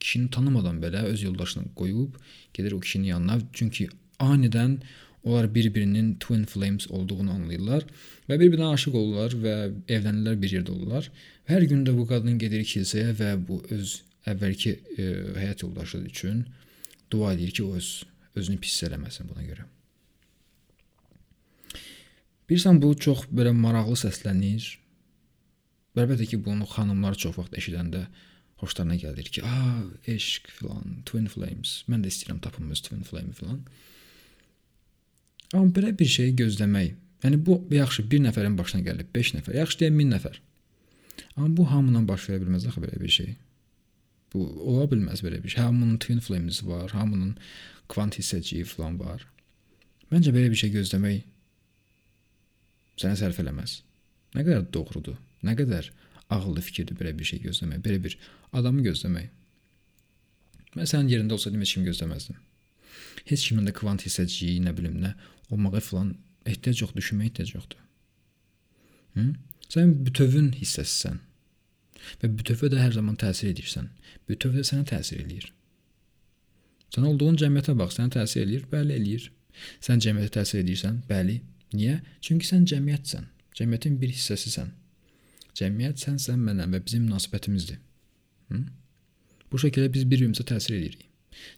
kişini 0.00 0.30
tanımadan 0.30 0.80
belə 0.82 1.02
öz 1.02 1.22
yoldaşını 1.22 1.74
qoyub 1.76 2.14
gedir 2.54 2.72
o 2.72 2.80
kişinin 2.80 3.04
yanına. 3.04 3.38
Çünki 3.52 3.88
anidən 4.18 4.78
Onlar 5.26 5.54
bir-birinin 5.54 6.14
twin 6.14 6.44
flames 6.44 6.86
olduğunu 6.90 7.32
anlayırlar 7.32 7.82
və 8.28 8.36
bir-birinə 8.38 8.68
aşiq 8.76 8.94
olurlar 8.94 9.32
və 9.34 9.54
evlənirlər, 9.90 10.36
bir 10.38 10.52
yerdə 10.54 10.70
olurlar. 10.70 11.08
Hər 11.50 11.66
gün 11.66 11.82
də 11.86 11.94
bu 11.96 12.04
qadın 12.06 12.36
gedir 12.38 12.62
kilsəyə 12.62 13.10
və 13.18 13.32
bu 13.48 13.58
öz 13.74 13.96
əvvəlki 14.30 14.74
e, 14.76 15.06
həyat 15.40 15.64
yoldaşı 15.66 15.98
üçün 16.06 16.44
dua 17.10 17.32
edir 17.34 17.50
ki, 17.50 17.64
o 17.64 17.74
öz 17.74 17.88
özünü 18.38 18.62
pis 18.62 18.76
eləməsin 18.86 19.26
buna 19.26 19.42
görə. 19.48 19.66
Bilirsən 22.46 22.78
bu 22.82 22.92
çox 22.94 23.26
belə 23.26 23.50
maraqlı 23.50 23.98
səslənir. 24.06 24.68
Əlbəttə 25.98 26.30
ki, 26.30 26.38
bunu 26.44 26.70
xanımlar 26.70 27.18
çox 27.18 27.34
vaxt 27.40 27.58
eşidəndə 27.58 28.06
xoşlarına 28.60 28.96
gəlir 28.96 29.28
ki, 29.30 29.44
"A, 29.44 29.82
eşq 30.06 30.50
filan, 30.58 31.02
twin 31.06 31.26
flames. 31.26 31.84
Mən 31.88 32.04
də 32.04 32.12
istəyirəm 32.12 32.40
tapım 32.40 32.70
öz 32.70 32.80
twin 32.80 33.02
flame 33.02 33.32
filan." 33.32 33.60
Amma 35.54 35.70
belə 35.70 35.98
bir 35.98 36.06
şeyi 36.06 36.36
gözləmək 36.36 36.94
Yəni 37.24 37.38
bu 37.46 37.56
yaxşı 37.72 38.04
bir 38.10 38.20
nəfərin 38.26 38.56
başına 38.58 38.84
gəlib, 38.86 39.08
5 39.14 39.32
nəfər, 39.38 39.56
yaxşı 39.56 39.80
deyən 39.80 39.96
1000 39.98 40.12
nəfər. 40.14 40.36
Amma 41.36 41.48
bu 41.56 41.64
hamının 41.70 42.04
baş 42.08 42.28
verə 42.28 42.42
bilməz 42.44 42.66
axı 42.68 42.82
belə 42.84 43.00
bir 43.00 43.12
şey. 43.12 43.32
Bu 44.34 44.44
ola 44.70 44.84
bilməz 44.90 45.22
belə 45.24 45.40
bir 45.42 45.54
şey. 45.54 45.64
Hamının 45.64 45.96
twin 46.02 46.20
flames 46.20 46.60
var, 46.66 46.92
hamının 46.92 47.36
kvant 47.88 48.18
hissəciyi 48.20 48.66
falan 48.68 48.98
var. 49.00 49.24
Məncə 50.12 50.34
belə 50.36 50.52
bir 50.52 50.60
şey 50.60 50.74
gözləmək 50.76 51.24
sənə 53.00 53.16
sərf 53.22 53.40
eləməz. 53.42 53.80
Nə 54.36 54.44
qədər 54.44 54.68
doğrudur, 54.76 55.16
nə 55.46 55.56
qədər 55.56 55.90
ağıllı 56.30 56.62
fikirdir 56.68 56.98
belə 56.98 57.12
bir 57.18 57.28
şey 57.30 57.42
gözləmək, 57.46 57.82
belə 57.84 58.02
bir 58.02 58.18
adamı 58.52 58.82
gözləmək. 58.86 59.28
Mən 60.76 60.90
sənin 60.90 61.12
yerində 61.12 61.36
olsaydım 61.36 61.62
heç 61.64 61.74
kim 61.76 61.86
gözləməzdim. 61.86 62.38
Heç 63.26 63.48
kimin 63.48 63.66
də 63.68 63.74
kvant 63.76 64.04
hissəciyi, 64.06 64.60
nə 64.62 64.74
bilim 64.76 64.98
nə 65.02 65.14
olmağa 65.50 65.80
falan 65.80 66.14
ehtiyac 66.46 66.82
yoxdur, 66.82 67.00
düşünməyə 67.00 67.30
ehtiyac 67.30 67.54
yoxdur. 67.54 67.80
Hı? 69.16 69.26
Sən 69.72 69.94
bütövün 70.06 70.52
hissəsisən. 70.60 71.22
Və 72.22 72.30
bütövə 72.38 72.70
də 72.70 72.82
hər 72.82 72.94
zaman 72.98 73.16
təsir 73.18 73.50
edirsən. 73.50 73.88
Bütöv 74.28 74.58
də 74.58 74.66
sənə 74.68 74.86
təsir 74.90 75.22
eləyir. 75.24 75.48
Sən 76.94 77.06
olduğun 77.08 77.38
cəmiyyətə 77.40 77.74
bax, 77.78 77.96
sənə 77.98 78.12
təsir 78.18 78.44
eləyir? 78.44 78.66
Bəli, 78.70 78.94
eləyir. 79.00 79.30
Sən 79.82 80.02
cəmiyyətə 80.04 80.36
təsir 80.38 80.62
edirsən? 80.62 81.00
Bəli. 81.08 81.40
Niyə? 81.74 81.98
Çünki 82.22 82.46
sən 82.46 82.68
cəmiyyətsən. 82.70 83.26
Cəmiyyətin 83.58 83.96
bir 84.02 84.12
hissəsisən. 84.12 84.70
Cəmiyyət 85.56 86.02
sənsən, 86.04 86.40
mənəm 86.44 86.74
və 86.76 86.82
bizim 86.84 87.06
münasibətimizdir. 87.06 87.78
Hı? 88.50 88.62
Bu 89.50 89.60
şəkildə 89.62 89.92
biz 89.94 90.04
bir-birimizə 90.04 90.44
təsir 90.48 90.76
edirik. 90.76 91.06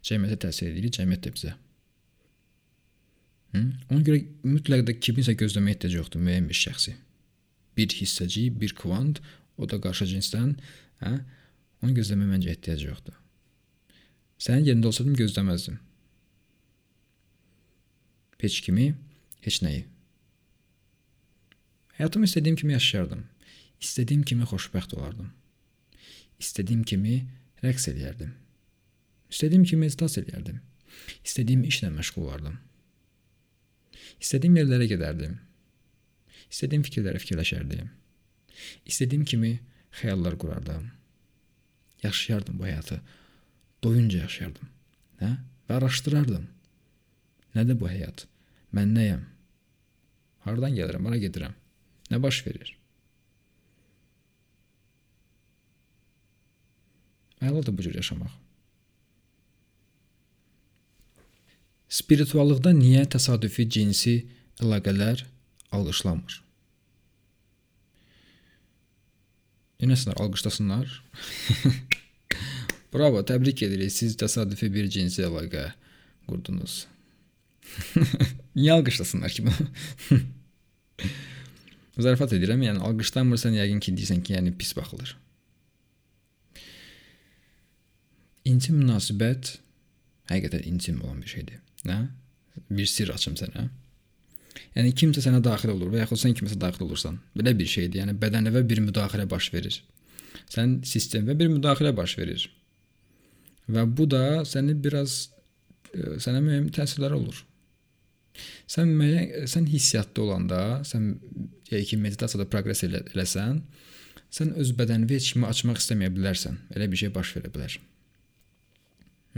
Cəmiyyətə 0.07 0.39
təsir 0.47 0.71
edirik, 0.71 0.95
cəmiyyət 0.99 1.25
də 1.27 1.33
bizə. 1.35 1.55
Hı? 3.55 3.65
Ona 3.91 4.05
görə 4.07 4.23
mütləq 4.47 4.85
də 4.87 4.95
kiminsə 5.03 5.35
gözləməyə 5.41 5.79
ehtiyac 5.79 5.97
yoxdur 5.99 6.23
müəyyən 6.23 6.47
bir 6.51 6.59
şəxsi. 6.59 6.95
Bir 7.79 7.95
hissəci, 7.99 8.49
bir 8.61 8.75
kvant, 8.79 9.23
o 9.59 9.67
da 9.71 9.81
qarşı 9.83 10.07
cinsdən, 10.13 10.55
hə? 11.03 11.15
Onu 11.83 11.95
gözləməyə 11.97 12.31
məncə 12.35 12.55
ehtiyac 12.55 12.85
yoxdur. 12.87 13.17
Sənin 14.43 14.67
yerində 14.67 14.91
olsaydım 14.91 15.17
gözləməzdim. 15.19 15.79
Heç 18.39 18.61
kimi, 18.63 18.93
heç 19.43 19.59
nəyi. 19.65 19.83
Həyatımı 21.99 22.29
istədiyim 22.29 22.59
kimi 22.59 22.77
yaşayardım. 22.77 23.25
İstədiyim 23.83 24.25
kimi 24.27 24.47
xoşbəxt 24.51 24.95
olardım. 24.99 25.31
İstədiyim 26.43 26.83
kimi 26.87 27.19
rəqs 27.63 27.89
eləyərdim. 27.93 28.33
İstədiyim 29.31 29.65
kimi 29.69 29.87
meditasiya 29.87 30.25
eləyərdim. 30.25 30.59
İstədiyim 31.25 31.65
işlə 31.69 31.91
məşğul 31.95 32.27
olardım. 32.27 32.59
İstədiyim 34.19 34.59
yerlərə 34.61 34.89
gedərdim. 34.91 35.39
İstədiyim 36.49 36.85
fikirləri 36.87 37.23
fikirləşərdim. 37.23 37.91
İstədiyim 38.89 39.25
kimi 39.29 39.53
xəyallar 40.01 40.39
qurardım. 40.41 40.91
Yaşayardım 42.03 42.59
bu 42.59 42.67
həyatı. 42.67 43.01
Doyunca 43.85 44.25
yaşayardım. 44.25 44.71
Hə? 45.23 45.31
Və 45.69 45.79
araşdırardım. 45.79 46.49
Nədir 47.55 47.79
bu 47.79 47.91
həyat? 47.91 48.27
Mən 48.75 48.95
nəyəm? 48.97 49.23
Hardan 50.47 50.75
gəlirəm? 50.75 51.09
Hara 51.11 51.23
gedirəm? 51.23 51.55
Nə 52.11 52.23
baş 52.23 52.47
verir? 52.47 52.78
Əladır 57.43 57.75
bu 57.79 57.87
cür 57.87 57.95
yaşamaq. 57.95 58.33
Spirituallıqda 61.89 62.75
niyə 62.77 63.07
təsadüfi 63.09 63.65
cinsi 63.71 64.15
əlaqələr 64.61 65.25
alqışlanmır? 65.73 66.43
Yenəsinlər 69.79 70.19
alqışlasınlar. 70.21 70.91
Bravo, 72.93 73.23
təbrik 73.23 73.63
edirik. 73.63 73.93
Siz 73.95 74.19
təsadüfi 74.19 74.69
bir 74.75 74.91
cinsi 74.91 75.23
əlaqə 75.25 75.69
qurdunuz. 76.27 76.83
niyə 78.59 78.75
alqışlasınlar 78.75 79.33
ki 79.33 79.47
bunu? 79.47 79.69
Zarafat 82.05 82.35
edirəm. 82.37 82.67
Yəni 82.67 82.83
alqışlanmırsan 82.91 83.57
yəqin 83.59 83.81
ki, 83.85 83.95
deyirsən 83.97 84.21
ki, 84.27 84.37
yəni 84.37 84.53
pis 84.59 84.75
baxılır. 84.77 85.15
İntim 88.49 88.79
münasibət 88.81 89.59
həqiqətən 90.31 90.65
intim 90.69 91.03
olan 91.05 91.21
bir 91.23 91.35
şeydir. 91.35 91.61
Nə? 91.89 91.99
Bir 92.71 92.89
sirr 92.91 93.13
açım 93.15 93.37
sənə. 93.39 93.69
Yəni 94.77 94.93
kimsə 94.99 95.23
sənə 95.25 95.41
daxil 95.45 95.73
olur 95.75 95.91
və 95.93 96.03
yaxud 96.03 96.21
sən 96.23 96.37
kimsə 96.39 96.59
daxil 96.61 96.87
olursan. 96.87 97.19
Belə 97.37 97.55
bir 97.59 97.69
şeydir. 97.71 98.03
Yəni 98.03 98.17
bədənəvə 98.21 98.65
bir 98.69 98.83
müdaxilə 98.85 99.29
baş 99.31 99.51
verir. 99.55 99.81
Sən 100.53 100.79
sistemə 100.87 101.37
bir 101.39 101.51
müdaxilə 101.53 101.95
baş 101.97 102.17
verir. 102.19 102.47
Və 103.69 103.85
bu 103.97 104.09
da 104.11 104.45
səni 104.49 104.77
biraz 104.85 105.19
e, 105.93 106.17
sənə 106.23 106.41
müəyyən 106.45 106.71
təsirlər 106.75 107.17
olur. 107.17 107.43
Sən 108.71 108.91
müəyyən 109.01 109.49
sən 109.51 109.69
hissiyatda 109.69 110.25
olanda, 110.25 110.63
sən 110.89 111.11
deyək 111.69 111.93
ki, 111.93 112.01
meditasiyada 112.05 112.49
proqres 112.53 112.85
elə, 112.87 113.03
eləsən, 113.13 113.61
sən 114.35 114.55
öz 114.63 114.73
bədənini 114.79 115.19
heç 115.19 115.33
kimə 115.35 115.51
açmaq 115.53 115.81
istəməyə 115.83 116.15
bilərsən. 116.17 116.61
Elə 116.77 116.89
bir 116.93 117.03
şey 117.03 117.13
baş 117.15 117.35
verə 117.37 117.53
bilər. 117.55 117.79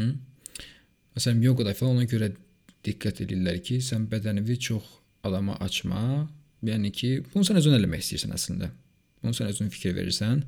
Hı? 0.01 0.11
Məsələn, 1.17 1.43
yoqada 1.45 1.75
falan 1.77 2.01
ona 2.01 2.09
görə 2.09 2.31
diqqət 2.87 3.25
edirlər 3.27 3.61
ki, 3.65 3.81
sən 3.85 4.07
bədənini 4.11 4.57
çox 4.69 4.87
adama 5.27 5.57
açma. 5.61 6.27
Yəni 6.65 6.93
ki, 6.93 7.11
bunu 7.33 7.45
sən 7.47 7.61
özün 7.61 7.77
eləmək 7.79 8.05
istəyirsən 8.05 8.35
əslində. 8.37 8.71
Bunu 9.21 9.37
sən 9.37 9.51
özün 9.53 9.71
fikir 9.73 9.95
verirsən. 9.97 10.43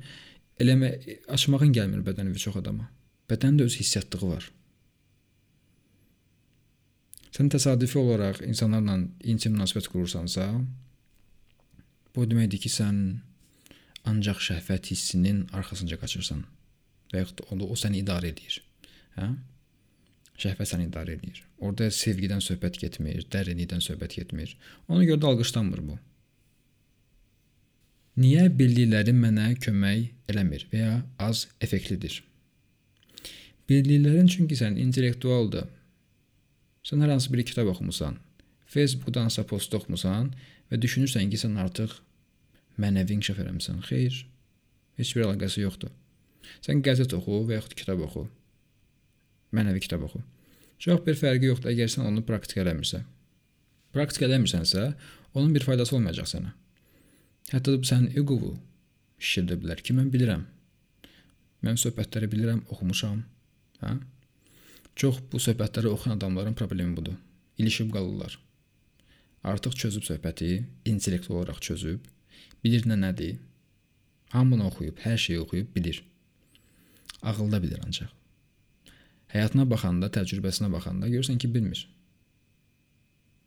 Eləmə 0.61 0.91
açmağın 1.33 1.73
gəlmir 1.73 2.03
bədənini 2.05 2.41
çox 2.41 2.59
adama. 2.61 2.89
Bədənin 3.29 3.61
də 3.61 3.69
öz 3.69 3.77
hissiyatlığı 3.81 4.29
var. 4.29 4.49
Sən 7.33 7.49
təsadüfi 7.49 7.97
olaraq 7.97 8.43
insanlarla 8.45 8.99
intim 9.25 9.55
münasibət 9.55 9.89
qurursansa, 9.89 10.51
bu 12.13 12.25
deməkdir 12.29 12.61
ki, 12.61 12.69
sən 12.69 12.99
ancaq 14.09 14.41
şəhvət 14.49 14.91
hissinin 14.93 15.47
arxasınca 15.55 15.97
qaçırsan 16.01 16.43
və 17.13 17.23
yaxud 17.23 17.41
onu 17.55 17.71
o 17.73 17.77
səni 17.79 18.03
idarə 18.03 18.29
edir. 18.33 18.59
Hə? 19.17 19.29
Şəhvət 20.41 20.71
səni 20.71 20.87
idarə 20.89 21.13
edir. 21.17 21.43
Orda 21.61 21.89
sevgidən 21.93 22.41
söhbət 22.41 22.79
getmir, 22.81 23.21
dərinlikdən 23.33 23.83
söhbət 23.85 24.17
getmir. 24.17 24.55
Ona 24.89 25.05
görə 25.05 25.21
də 25.21 25.29
alqışlanmır 25.29 25.83
bu. 25.85 25.99
Niyə 28.19 28.49
bildiklərim 28.57 29.21
mənə 29.21 29.53
kömək 29.61 30.11
eləmir 30.29 30.67
və 30.71 30.81
ya 30.81 30.97
az 31.21 31.47
effektlidir? 31.65 32.19
Bildiklərin 33.69 34.29
çünki 34.29 34.57
sən 34.59 34.77
intellektualdır. 34.81 35.69
Sən 36.83 37.01
hər 37.01 37.13
hansı 37.13 37.31
bir 37.33 37.45
kitab 37.47 37.69
oxumusan, 37.71 38.17
Facebookdan 38.67 39.29
hansısa 39.29 39.45
post 39.47 39.73
oxumusan 39.77 40.33
və 40.69 40.81
düşünürsən 40.83 41.29
ki, 41.31 41.39
sən 41.39 41.55
artıq 41.61 41.93
mənəvi 42.81 43.17
inkişaf 43.17 43.39
eləmisən. 43.45 43.81
Xeyr. 43.87 44.17
Heç 44.97 45.15
bir 45.15 45.25
əlaqəsi 45.27 45.63
yoxdur. 45.63 45.93
Sən 46.65 46.81
qəzet 46.85 47.13
oxu 47.15 47.45
və 47.47 47.61
yaxud 47.61 47.77
kitab 47.77 48.01
oxu 48.03 48.27
mənəvi 49.55 49.83
kitab 49.85 50.05
oxu. 50.07 50.21
Çox 50.83 51.03
bir 51.05 51.15
fərqi 51.19 51.49
yoxdur 51.51 51.71
əgər 51.71 51.91
sən 51.91 52.07
onu 52.09 52.23
praktik 52.27 52.59
eləmirsən. 52.63 53.05
Praktik 53.93 54.25
eləmirsənsə, 54.27 54.93
onun 55.33 55.53
bir 55.55 55.65
faydası 55.67 55.95
olmayacaq 55.97 56.29
sənə. 56.31 56.53
Hətta 57.53 57.75
sənin 57.87 58.15
eqovu 58.19 58.55
şişirdə 59.19 59.59
bilər 59.61 59.83
ki, 59.85 59.95
mən 59.97 60.09
bilirəm. 60.13 60.47
Mən 61.63 61.77
söhbətləri 61.79 62.27
bilirəm, 62.31 62.63
oxumuşam. 62.73 63.21
Hə? 63.83 63.93
Çox 64.99 65.21
bu 65.31 65.41
söhbətləri 65.41 65.91
oxuyan 65.93 66.17
adamların 66.17 66.57
problemi 66.57 66.97
budur. 66.97 67.15
İlişib 67.57 67.93
qalırlar. 67.93 68.39
Artıq 69.43 69.77
çözüb 69.83 70.03
söhbəti, 70.07 70.63
intellektual 70.85 71.37
olaraq 71.37 71.61
çözüb, 71.61 71.99
bilir 72.63 72.87
nə 72.89 72.97
nədir. 72.99 73.37
Hamını 74.33 74.67
oxuyub, 74.67 74.97
hər 75.05 75.17
şeyi 75.17 75.39
oxuyub 75.39 75.75
bilir. 75.75 76.03
Ağılda 77.21 77.61
bilir 77.63 77.79
ancaq. 77.85 78.22
Həyatına 79.33 79.65
baxanda, 79.69 80.11
təcrübəsinə 80.13 80.69
baxanda 80.71 81.09
görürsən 81.09 81.39
ki, 81.41 81.49
bilmir. 81.53 81.81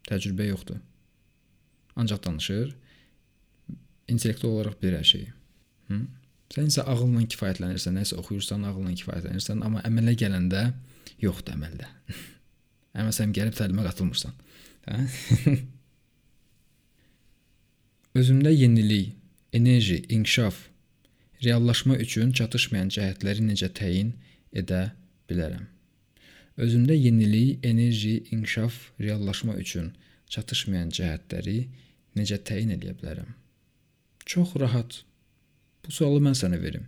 Təcrübə 0.09 0.49
yoxdur. 0.49 0.81
Ancaq 1.97 2.25
danışır. 2.25 2.73
İntellektual 4.09 4.53
olaraq 4.53 4.81
bilir 4.83 4.99
hər 4.99 5.07
şeyi. 5.07 5.29
Hı? 5.91 6.01
Sən 6.55 6.71
isə 6.71 6.85
ağılla 6.87 7.23
kifayətlənirsən, 7.33 7.97
nəsə 8.01 8.19
oxuyursan, 8.21 8.67
ağılla 8.69 8.95
kifayətlənirsən, 9.01 9.63
amma 9.67 9.83
əmələ 9.87 10.15
gələndə 10.19 10.63
yoxdur 11.23 11.57
əməldə. 11.57 11.89
Əməsəm 13.03 13.35
gəlib 13.37 13.57
təlimə 13.59 13.87
qatılmırsan. 13.87 14.35
Hə? 14.87 15.01
Özümdə 18.19 18.53
yenilik, 18.55 19.15
enerji, 19.53 20.03
inkişaf, 20.09 20.61
reallaşma 21.45 21.99
üçün 22.03 22.33
çatışmayan 22.33 22.91
cəhətləri 22.95 23.45
necə 23.51 23.69
təyin 23.77 24.15
edə 24.57 24.87
bilərəm? 25.29 25.76
Özündə 26.57 26.95
yenilik, 26.97 27.59
enerji, 27.67 28.25
inkişaf, 28.31 28.75
reallaşma 29.01 29.57
üçün 29.61 29.91
çatışmayan 30.33 30.89
cəhətləri 30.89 31.57
necə 32.17 32.39
təyin 32.41 32.73
edə 32.73 32.95
bilərəm? 32.97 33.35
Çox 34.25 34.55
rahat. 34.61 35.03
Bu 35.85 35.93
sualı 35.93 36.23
mən 36.25 36.37
sənə 36.39 36.57
verim. 36.63 36.87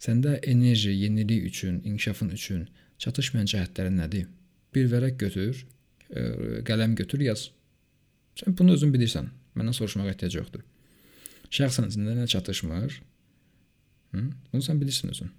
Səndə 0.00 0.38
enerji, 0.40 0.94
yenilik 1.02 1.44
üçün, 1.50 1.82
inkişafın 1.84 2.32
üçün 2.32 2.64
çatışmayan 2.98 3.50
cəhətləri 3.52 3.92
nədir? 3.92 4.24
Bir 4.74 4.88
vərəq 4.88 5.20
götür, 5.20 5.60
ə, 6.08 6.24
qələm 6.64 6.96
götür, 6.96 7.20
yaz. 7.28 7.50
Sən 8.40 8.56
bunu 8.56 8.72
özün 8.78 8.94
bilirsən. 8.94 9.28
Məndən 9.58 9.76
soruşmağa 9.76 10.14
ehtiyac 10.14 10.38
yoxdur. 10.38 10.64
Şəxsən 11.52 11.90
içində 11.90 12.16
nə 12.16 12.26
çatışmır? 12.30 12.98
Hı? 14.14 14.24
Bunu 14.52 14.64
sən 14.64 14.80
bilirsən 14.80 15.12
özün. 15.12 15.30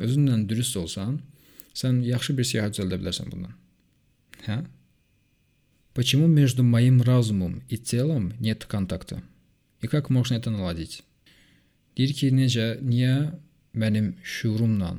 Özünlə 0.00 0.40
dürüst 0.48 0.76
olsan, 0.76 1.20
sən 1.73 2.01
yaxşı 2.05 2.35
bir 2.37 2.47
siyahət 2.51 2.77
düzəldə 2.77 2.99
bilərsən 3.01 3.31
bundan. 3.31 3.55
Hə? 4.45 4.63
Почему 5.93 6.27
между 6.27 6.63
моим 6.63 7.01
разумом 7.01 7.61
и 7.67 7.77
телом 7.77 8.33
нет 8.39 8.65
контакта? 8.65 9.21
И 9.81 9.87
как 9.87 10.09
можно 10.09 10.35
это 10.35 10.49
наладить? 10.49 11.03
Deyir 11.97 12.13
ki, 12.15 12.29
necə, 12.31 12.77
niyə 12.79 13.33
mənim 13.75 14.13
şuurumla 14.23 14.93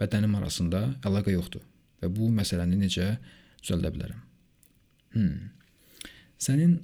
bədənim 0.00 0.34
arasında 0.36 0.82
əlaqə 1.08 1.32
yoxdur 1.32 1.62
və 2.02 2.10
bu 2.12 2.28
məsələni 2.34 2.76
necə 2.76 3.06
düzəldə 3.62 3.92
bilərəm? 3.94 4.18
Hmm. 5.14 5.48
Sənin 6.36 6.74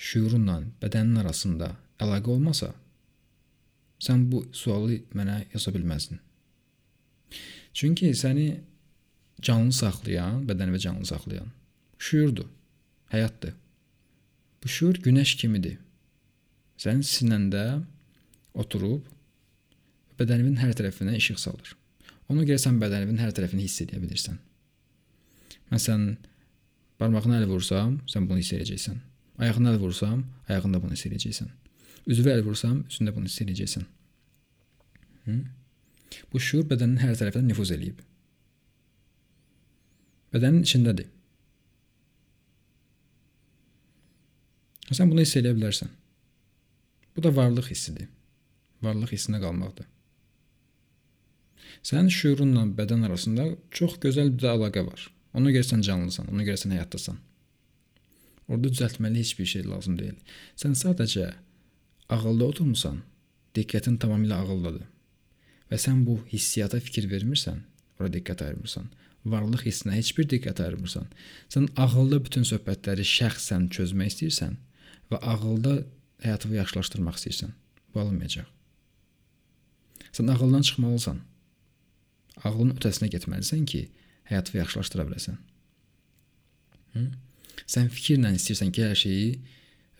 şuurunla 0.00 0.62
bədənin 0.80 1.20
arasında 1.20 1.74
əlaqə 2.00 2.32
olmasa, 2.32 2.70
sən 4.00 4.24
bu 4.32 4.46
sualı 4.56 5.02
mənə 5.12 5.42
yaza 5.52 5.74
bilməzdin. 5.74 6.20
Çünki 7.75 8.13
səni 8.15 8.47
canlı 9.41 9.75
saxlayan, 9.75 10.43
bədəni 10.47 10.75
və 10.75 10.81
canlı 10.81 11.05
saxlayan 11.09 11.51
şuurdur, 11.97 12.47
həyatdır. 13.13 13.53
Bu 14.63 14.69
şuur 14.69 14.99
günəş 15.05 15.35
kimidir. 15.39 15.77
Sənin 16.81 17.05
sinəndə 17.05 17.63
oturub 18.53 19.05
bədəninin 20.19 20.57
hər 20.59 20.75
tərəfinə 20.77 21.15
işıq 21.19 21.39
salır. 21.39 21.75
Ona 22.31 22.45
görə 22.47 22.59
sən 22.61 22.79
bədəninin 22.81 23.21
hər 23.21 23.33
tərəfini 23.37 23.65
hiss 23.65 23.83
edə 23.85 23.99
bilirsən. 24.01 24.39
Məsələn, 25.71 26.15
barmağına 26.99 27.41
əl 27.41 27.49
vursam, 27.49 27.99
sən 28.09 28.27
bunu 28.29 28.41
hiss 28.41 28.55
edəcəksən. 28.57 28.97
Ayağına 29.41 29.75
əl 29.75 29.81
vursam, 29.81 30.23
ayağında 30.49 30.81
bunu 30.81 30.97
hiss 30.97 31.07
edəcəksən. 31.09 31.51
Üzvə 32.11 32.35
əl 32.37 32.43
vursam, 32.45 32.81
üzündə 32.89 33.13
bunu 33.15 33.29
hiss 33.29 33.43
edəcəksən. 33.45 33.85
Hı? 35.25 35.37
Bu 36.31 36.39
şuur 36.39 36.65
bədənin 36.71 37.01
hər 37.03 37.15
tərəfinə 37.19 37.49
nüfuz 37.51 37.71
eləyib. 37.75 38.01
Bədənin 40.35 40.65
içindədir. 40.67 41.11
Sən 44.91 45.09
bunu 45.09 45.23
hiss 45.23 45.37
edə 45.39 45.55
bilərsən. 45.55 45.89
Bu 47.15 47.23
da 47.23 47.31
varlıq 47.35 47.71
hissidir 47.71 48.09
varlıq 48.85 49.13
hissinə 49.15 49.41
qalmaqdır. 49.43 49.87
Sənin 51.85 52.11
şüurunla 52.13 52.65
bədən 52.79 53.05
arasında 53.07 53.47
çox 53.77 53.99
gözəl 54.03 54.31
bir 54.37 54.49
əlaqə 54.55 54.85
var. 54.87 55.07
Ona 55.37 55.51
görə 55.53 55.67
sən 55.67 55.83
canlısan, 55.85 56.29
ona 56.31 56.45
görə 56.47 56.59
sən 56.61 56.73
həyatdasan. 56.75 57.17
Orada 58.47 58.71
düzəltməli 58.71 59.21
heç 59.21 59.33
bir 59.39 59.49
şey 59.53 59.65
lazım 59.69 59.97
deyil. 59.99 60.17
Sən 60.61 60.75
sadəcə 60.81 61.31
ağılda 62.15 62.51
oturmusan, 62.51 63.01
diqqətin 63.57 63.97
tamamilə 64.01 64.39
ağıldadır. 64.43 64.85
Və 65.71 65.79
sən 65.81 66.03
bu 66.05 66.19
hissiyata 66.29 66.79
fikir 66.83 67.07
vermirsən, 67.09 67.63
ora 67.99 68.11
diqqət 68.13 68.43
ayırmırsan. 68.45 68.89
Varlıq 69.25 69.65
hissinə 69.65 69.95
heç 69.97 70.11
bir 70.17 70.27
diqqət 70.29 70.61
ayırmırsan. 70.61 71.07
Sən 71.49 71.67
ağılda 71.81 72.19
bütün 72.25 72.45
söhbətləri 72.45 73.05
şəxsən 73.09 73.69
çözmək 73.73 74.11
istəyirsən 74.13 74.59
və 75.09 75.21
ağılda 75.33 75.79
həyatını 76.25 76.59
yaxşılaşdırmaq 76.59 77.17
istəyirsən. 77.19 77.55
Bu 77.93 78.03
alınmayacaq. 78.03 78.45
Sən 80.13 80.31
ağıldan 80.35 80.67
çıxmalısan. 80.69 81.19
Ağlın 82.45 82.75
ötəsinə 82.77 83.09
getməlisən 83.15 83.65
ki, 83.65 83.87
həyatını 84.29 84.61
yaxşılaşdıra 84.61 85.07
biləsən. 85.09 85.37
Hı? 86.93 87.05
Sən 87.65 87.89
fikirlə 87.89 88.35
istəyirsən 88.37 88.73
ki, 88.75 88.85
hər 88.85 88.99
şeyi 89.01 89.29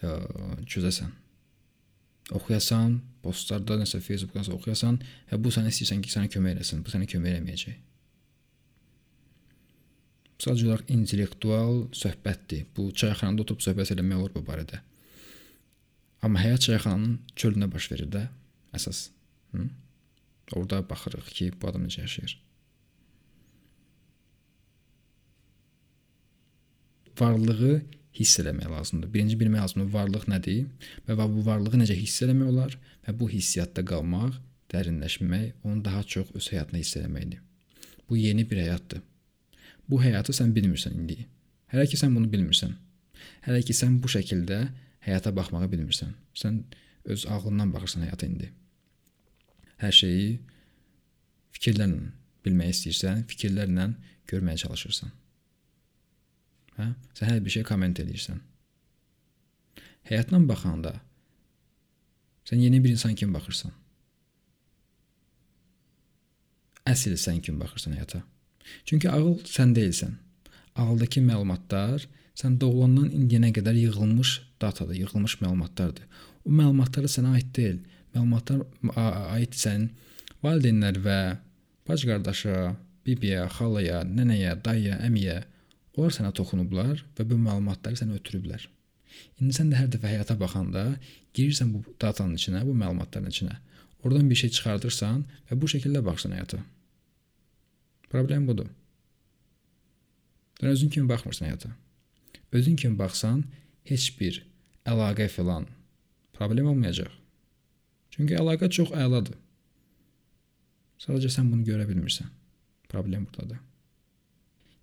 ə, 0.03 0.15
çözəsən. 0.69 1.13
Oxuyasan, 2.33 2.99
postlarda 3.21 3.77
nəsə 3.77 3.99
Facebookda 4.01 4.41
nəsə 4.41 4.53
oxuyasan, 4.55 4.97
hə 5.29 5.37
bu 5.37 5.51
sənə 5.53 5.69
istəyirsən 5.69 6.01
ki, 6.01 6.09
sənə 6.09 6.31
kömək 6.33 6.55
eləsin. 6.55 6.81
Bu 6.81 6.93
sənə 6.93 7.05
kömək 7.09 7.35
eləməyəcək. 7.35 7.75
Sadəcə 10.41 10.67
olaraq 10.67 10.89
intellektual 10.91 11.85
söhbətdir. 11.95 12.65
Bu 12.75 12.89
çayxanada 12.91 13.45
oturub 13.45 13.61
söhbət 13.63 13.93
eləmək 13.93 14.23
olur 14.23 14.33
bu 14.35 14.43
barədə. 14.47 14.81
Amma 16.25 16.41
həyat 16.41 16.65
çayxananın 16.65 17.19
çölündə 17.37 17.69
baş 17.71 17.91
verir 17.93 18.09
də 18.11 18.23
əsas. 18.75 19.09
Hı? 19.53 19.67
Orada 20.57 20.81
baxırıq 20.89 21.29
ki, 21.37 21.51
bu 21.61 21.69
adam 21.69 21.85
necə 21.85 22.01
yaşayır. 22.01 22.35
Varlığı 27.19 27.81
hiss 28.15 28.39
eləmək 28.41 28.69
lazımdır. 28.71 29.11
Birinci 29.13 29.37
bilmək 29.39 29.63
lazımdır 29.65 29.91
varlıq 29.93 30.27
nədir 30.31 30.65
və 31.07 31.17
bu 31.19 31.45
varlığı 31.45 31.81
necə 31.83 31.97
hiss 31.99 32.23
eləmək 32.25 32.51
olar 32.51 32.77
və 33.05 33.15
bu 33.19 33.29
hissiyatda 33.29 33.85
qalmaq, 33.91 34.39
dərinləşmək, 34.73 35.51
onu 35.63 35.83
daha 35.85 36.03
çox 36.03 36.31
öz 36.35 36.49
həyatına 36.53 36.81
hiss 36.81 36.97
eləməkdir. 36.99 37.43
Bu 38.09 38.17
yeni 38.17 38.47
bir 38.49 38.63
həyatdır. 38.63 39.01
Bu 39.89 40.01
həyatı 40.01 40.33
sən 40.33 40.51
bilmirsən 40.55 40.97
indi. 40.97 41.25
Hələ 41.73 41.87
ki 41.89 41.97
sən 42.01 42.13
bunu 42.15 42.29
bilmirsən. 42.31 42.73
Hələ 43.45 43.61
ki 43.65 43.73
sən 43.77 43.97
bu 44.01 44.11
şəkildə 44.11 44.61
həyata 45.05 45.33
baxmağı 45.35 45.69
bilmirsən. 45.71 46.13
Sən 46.37 46.63
öz 47.05 47.25
ağlından 47.29 47.73
baxırsan 47.73 48.07
həyata 48.07 48.29
indi 48.29 48.51
hər 49.81 49.95
şeyi 49.95 50.27
fikirlərlə 51.55 52.11
bilmək 52.45 52.73
istəyirsən, 52.75 53.23
fikirlərlə 53.29 53.89
görməyə 54.29 54.61
çalışırsan. 54.65 55.11
Hə? 56.79 56.91
Sən 57.17 57.31
hər 57.31 57.41
bir 57.45 57.55
şey 57.55 57.65
komment 57.67 57.99
edirsən. 58.03 58.41
Həyatla 60.09 60.41
baxanda 60.49 60.93
sən 62.45 62.61
yeni 62.61 62.81
bir 62.83 62.93
insan 62.93 63.15
kimi 63.17 63.33
baxırsan. 63.33 63.71
Əsl 66.85 67.15
sən 67.17 67.41
kimi 67.41 67.59
baxırsan 67.61 67.95
həyata. 67.97 68.21
Çünki 68.85 69.09
ağıl 69.09 69.39
sən 69.49 69.73
deyilsən. 69.77 70.13
Ağıldakı 70.75 71.23
məlumatlar 71.25 72.05
sən 72.37 72.59
doğulandan 72.61 73.09
indiyənə 73.15 73.53
qədər 73.55 73.77
yığılmış 73.79 74.35
datadır, 74.61 74.95
yığılmış 75.05 75.39
məlumatlardır. 75.41 76.05
O 76.45 76.51
məlumatlar 76.51 77.07
sənə 77.09 77.37
aid 77.39 77.53
deyil 77.57 77.79
məlumatlar 78.15 78.63
aid 79.35 79.55
sənin 79.57 79.89
valideynlər 80.43 80.99
və 81.03 81.19
bacı 81.87 82.09
qardaşa, 82.09 82.75
bibiyə, 83.05 83.45
xalaya, 83.57 84.01
nənəyə, 84.07 84.55
dayıya, 84.65 84.99
əmiyə 85.05 85.41
onlar 85.95 86.13
sənə 86.15 86.31
toxunublar 86.35 87.03
və 87.17 87.25
bu 87.29 87.37
məlumatları 87.39 87.99
sənə 87.99 88.17
ötürüblər. 88.19 88.67
İndi 89.39 89.55
sən 89.55 89.71
də 89.71 89.79
hər 89.79 89.91
dəfə 89.93 90.11
həyata 90.11 90.35
baxanda 90.39 90.85
girirsən 91.35 91.71
bu 91.71 91.83
datanın 92.01 92.35
içinə, 92.39 92.63
bu 92.67 92.75
məlumatların 92.75 93.31
içinə. 93.31 93.55
Oradan 94.03 94.29
bir 94.29 94.39
şey 94.41 94.51
çıxardırsan 94.57 95.23
və 95.49 95.59
bu 95.61 95.69
şəkildə 95.71 96.03
baxırsan 96.05 96.35
həyata. 96.35 96.59
Problem 98.11 98.47
budur. 98.47 98.67
Sən 100.59 100.71
özün 100.71 100.91
kimi 100.93 101.09
baxmırsan 101.09 101.47
həyata. 101.49 101.71
Özün 102.51 102.75
kimi 102.79 102.99
baxsan, 102.99 103.43
heç 103.89 104.11
bir 104.19 104.43
əlaqə 104.87 105.27
filan 105.31 105.67
problem 106.35 106.69
olmayacaq. 106.71 107.11
Çünki 108.15 108.37
əlaqə 108.39 108.69
çox 108.71 108.91
əladır. 108.95 109.35
Sadəcə 111.03 111.31
sən 111.33 111.49
bunu 111.51 111.65
görə 111.67 111.87
bilmirsən. 111.89 112.29
Problem 112.91 113.25
burdadır. 113.27 113.59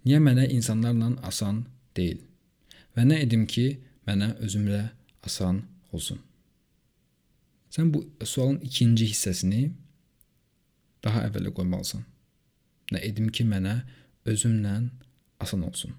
Niyə 0.02 0.18
mənə 0.22 0.48
insanlarla 0.50 1.12
asan 1.26 1.64
deyil? 1.96 2.20
Və 2.96 3.06
nə 3.06 3.20
edim 3.24 3.46
ki, 3.46 3.78
mənə 4.08 4.34
özümlə 4.44 4.82
asan 5.26 5.62
olsun? 5.94 6.20
Sən 7.72 7.92
bu 7.92 8.02
sualın 8.24 8.58
ikinci 8.66 9.06
hissəsini 9.08 9.70
daha 11.04 11.24
əvvələ 11.28 11.52
qoymalısan. 11.56 12.02
Nə 12.92 13.00
edim 13.08 13.30
ki, 13.32 13.46
mənə 13.48 13.78
özümlə 14.28 14.74
asan 15.40 15.62
olsun? 15.68 15.94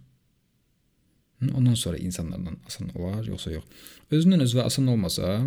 Ondan 1.43 1.75
sonra 1.75 1.97
insanlarla 1.99 2.53
asan 2.67 2.91
olar, 2.95 3.23
yoxsa 3.27 3.51
yox. 3.51 3.65
Özündən 4.13 4.45
özünə 4.45 4.67
asan 4.69 4.87
olmasa, 4.87 5.41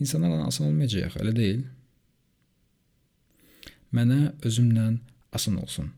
İnsanlarla 0.00 0.46
asan 0.48 0.70
olmayacaq, 0.70 1.16
elə 1.20 1.32
deyil. 1.36 1.64
Mənə 3.92 4.32
özümlə 4.46 4.86
asan 5.36 5.58
olsun. 5.60 5.90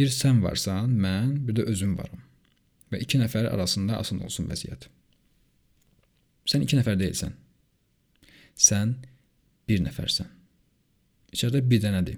Bir 0.00 0.08
sən 0.08 0.38
varsan, 0.40 0.94
mən, 0.96 1.32
bir 1.44 1.58
də 1.58 1.66
özüm 1.68 1.92
varam. 1.98 2.22
Və 2.88 3.02
iki 3.04 3.18
nəfər 3.20 3.50
arasında 3.50 3.98
asan 4.00 4.22
olsun 4.24 4.46
vəziyyət. 4.48 4.86
Sən 6.48 6.62
iki 6.64 6.78
nəfər 6.78 6.96
deyilsən. 6.96 7.34
Sən 8.56 8.94
bir 9.68 9.82
nəfərsən. 9.84 10.30
İçəridə 11.36 11.60
bir 11.68 11.82
dənədir. 11.84 12.16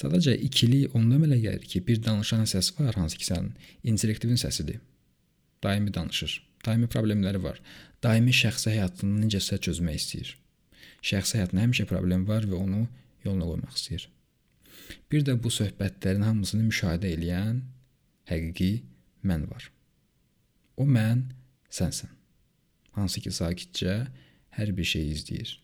Sadəcə 0.00 0.32
ikili 0.46 0.86
onda 0.96 1.18
belə 1.20 1.36
gəlir 1.42 1.66
ki, 1.68 1.82
bir 1.84 2.00
danışan 2.06 2.46
səs 2.48 2.70
var, 2.78 2.94
hansı 2.96 3.18
ki 3.20 3.28
sənin 3.28 3.50
intellektivin 3.92 4.40
səsidir. 4.40 4.78
Daimi 5.60 5.92
danışır. 5.92 6.38
Daimi 6.64 6.88
problemləri 6.88 7.42
var. 7.44 7.60
Daimi 8.00 8.32
şəxsi 8.40 8.72
həyatını 8.72 9.26
necəsə 9.26 9.60
çözmək 9.68 10.00
istəyir. 10.00 10.32
Şəxsi 11.04 11.42
həyatında 11.42 11.66
həmişə 11.66 11.86
problem 11.92 12.24
var 12.32 12.48
və 12.48 12.56
onu 12.56 12.86
yoluna 13.26 13.52
qoymaq 13.52 13.76
istəyir. 13.76 14.08
Bir 15.10 15.24
də 15.26 15.36
bu 15.42 15.50
söhbətlərin 15.52 16.24
hamısını 16.26 16.68
müşahidə 16.68 17.10
edən 17.16 17.62
həqiqi 18.30 18.70
mən 19.26 19.48
var. 19.50 19.70
O 20.76 20.86
mən 20.86 21.26
sənsən. 21.70 22.10
Hansı 22.96 23.22
ki 23.24 23.32
sakitcə 23.34 23.96
hər 24.56 24.72
bir 24.76 24.86
şeyi 24.92 25.12
izləyir. 25.14 25.56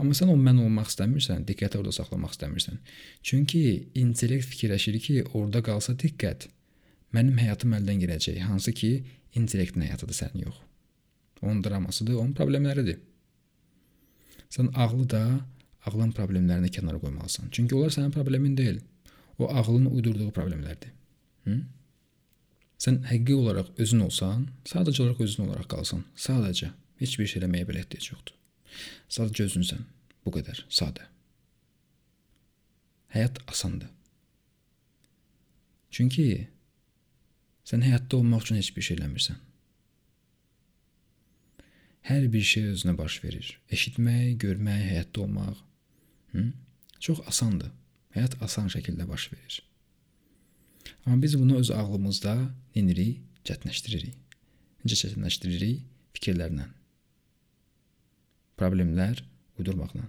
Amma 0.00 0.16
sən 0.16 0.30
o 0.32 0.36
mən 0.40 0.60
olmaq 0.64 0.88
istəmirsən, 0.88 1.44
diqqəti 1.48 1.78
orada 1.80 1.92
saxlamaq 1.92 2.32
istəmirsən. 2.32 2.78
Çünki 3.22 3.62
intellekt 4.00 4.48
fikirləşir 4.52 4.98
ki, 5.04 5.16
orada 5.36 5.62
qalsa 5.64 5.96
diqqət 6.00 6.48
mənim 7.16 7.36
həyatım 7.40 7.74
əldən 7.78 8.00
gedəcək, 8.04 8.40
hansı 8.48 8.72
ki 8.76 8.90
intellektin 9.36 9.84
həyatıdır, 9.84 10.16
sənin 10.16 10.46
yox. 10.46 10.62
Onun 11.42 11.60
dramasıdır, 11.64 12.16
onun 12.22 12.32
problemləridir. 12.36 12.98
Sən 14.52 14.72
ağlı 14.74 15.08
da 15.12 15.22
ağlın 15.86 16.12
problemlərini 16.16 16.70
kənara 16.74 17.00
qoymalısan. 17.02 17.50
Çünki 17.50 17.74
onlar 17.74 17.94
sənin 17.94 18.12
problemin 18.14 18.56
deyil. 18.56 18.80
O 19.38 19.48
ağlın 19.48 19.86
uydurduğu 19.86 20.28
problemlərdir. 20.36 20.92
Hı? 21.44 21.58
Sən 22.82 23.02
həqiqi 23.08 23.36
olaraq 23.36 23.70
özün 23.80 24.04
olsan, 24.06 24.48
sadəcə 24.68 25.02
olaraq 25.04 25.22
özün 25.26 25.46
olaraq 25.46 25.68
qalsan, 25.72 26.04
sadəcə 26.16 26.72
heç 27.00 27.18
bir 27.20 27.30
şey 27.30 27.42
eləməyə 27.42 27.68
belə 27.68 27.84
ehtiyac 27.84 28.10
yoxdur. 28.12 28.34
Sadəcə 29.08 29.48
özünsən. 29.50 29.84
Bu 30.26 30.32
qədər, 30.34 30.64
sadə. 30.72 31.06
Həyat 33.14 33.38
asandır. 33.48 33.92
Çünki 35.94 36.48
sən 37.64 37.84
həyatda 37.86 38.18
olmaq 38.18 38.44
üçün 38.44 38.58
heç 38.60 38.72
bir 38.76 38.84
şey 38.88 38.98
eləmirsən. 38.98 39.38
Hər 42.06 42.26
bir 42.32 42.44
şey 42.46 42.68
özünə 42.74 42.92
baş 42.98 43.22
verir. 43.24 43.46
Eşitmək, 43.72 44.36
görmək, 44.42 44.82
həyatda 44.90 45.24
olmaq. 45.24 45.62
Hı? 46.32 46.52
Çox 47.00 47.20
asandır. 47.28 47.72
Həyat 48.16 48.38
asan 48.40 48.70
şəkildə 48.72 49.08
baş 49.08 49.28
verir. 49.32 49.60
Amma 51.06 51.22
biz 51.22 51.38
bunu 51.38 51.58
öz 51.58 51.70
ağlımızda 51.70 52.34
nenirik, 52.76 53.20
çətinləşdiririk. 53.44 54.16
Necə 54.84 54.98
çətinləşdiririk? 55.02 55.84
Fikirlərlə. 56.16 56.68
Problemlər 58.56 59.20
uydurmaqla. 59.60 60.06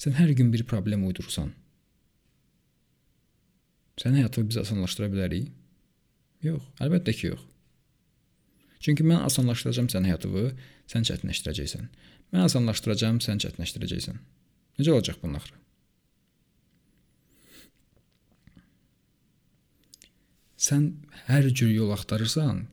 Sən 0.00 0.16
hər 0.16 0.32
gün 0.36 0.52
bir 0.52 0.64
problem 0.68 1.04
uydursan, 1.08 1.52
sənin 4.00 4.22
həyatını 4.22 4.50
biz 4.50 4.60
asanlaşdıra 4.60 5.08
bilərik? 5.12 5.52
Yox, 6.44 6.64
əlbəttə 6.84 7.14
ki, 7.16 7.32
yox. 7.32 7.44
Çünki 8.84 9.04
mən 9.08 9.24
asanlaşdıracağam 9.26 9.88
sənin 9.92 10.10
həyatını, 10.10 10.50
sən 10.92 11.06
çətinləşdirəcəksən. 11.08 11.88
Mən 12.34 12.44
asanlaşdıracağam, 12.48 13.22
sən 13.24 13.40
çətinləşdirəcəksən. 13.44 14.20
Necə 14.78 14.92
olacaq 14.92 15.20
bunun 15.22 15.38
axırı? 15.40 15.60
Sən 20.66 20.86
hər 21.28 21.48
cür 21.52 21.70
yol 21.70 21.92
axtarırsan 21.94 22.64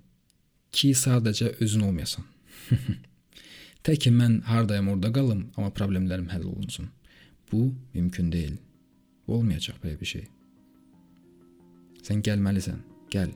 ki, 0.74 0.94
sadəcə 0.98 1.54
özün 1.62 1.88
olmayasan. 1.90 2.26
Tək 3.86 4.06
ki 4.06 4.14
mən 4.16 4.40
hardayam 4.48 4.90
orada 4.94 5.12
qalım, 5.14 5.50
amma 5.58 5.70
problemlərim 5.76 6.30
həll 6.32 6.48
olunsun. 6.48 6.90
Bu 7.52 7.74
mümkün 7.94 8.32
deyil. 8.32 8.58
Olmayacaq 9.28 9.78
belə 9.84 10.00
bir 10.00 10.10
şey. 10.16 10.26
Sən 12.04 12.24
gəlməlisən. 12.26 12.82
Gəl. 13.14 13.32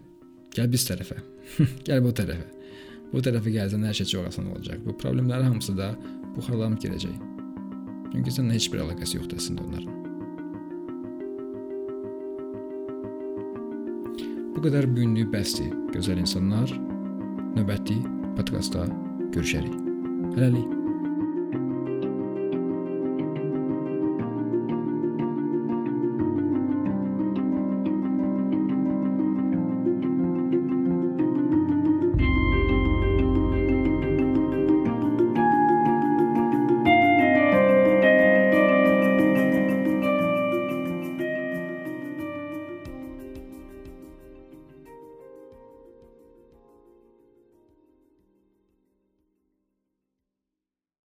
Gəl 0.55 0.71
biz 0.73 0.87
tərəfə. 0.89 1.21
Gəl 1.87 2.03
bu 2.03 2.15
tərəfə. 2.17 2.47
Bu 3.13 3.23
tərəfə 3.23 3.53
gəlsən 3.53 3.85
hər 3.87 3.95
şey 4.01 4.13
çox 4.15 4.33
asan 4.33 4.51
olacaq. 4.51 4.83
Bu 4.87 4.97
problemlərin 4.99 5.51
hamısı 5.53 5.77
da 5.77 5.93
buxarlanıb 6.35 6.81
gedəcək. 6.83 7.36
Çünki 8.11 8.33
sənin 8.33 8.55
heç 8.55 8.69
bir 8.73 8.83
əlaqəsi 8.85 9.19
yoxdur 9.19 9.41
əslində 9.41 9.65
onların. 9.67 9.97
Bu 14.55 14.63
qədər 14.65 14.87
günlük 14.95 15.29
bəsdir. 15.33 15.69
Gözəl 15.93 16.23
insanlar. 16.23 16.71
Növbəti 17.57 17.99
podkastda 18.39 18.87
görüşərik. 19.35 19.77
Hələlik. 20.33 20.76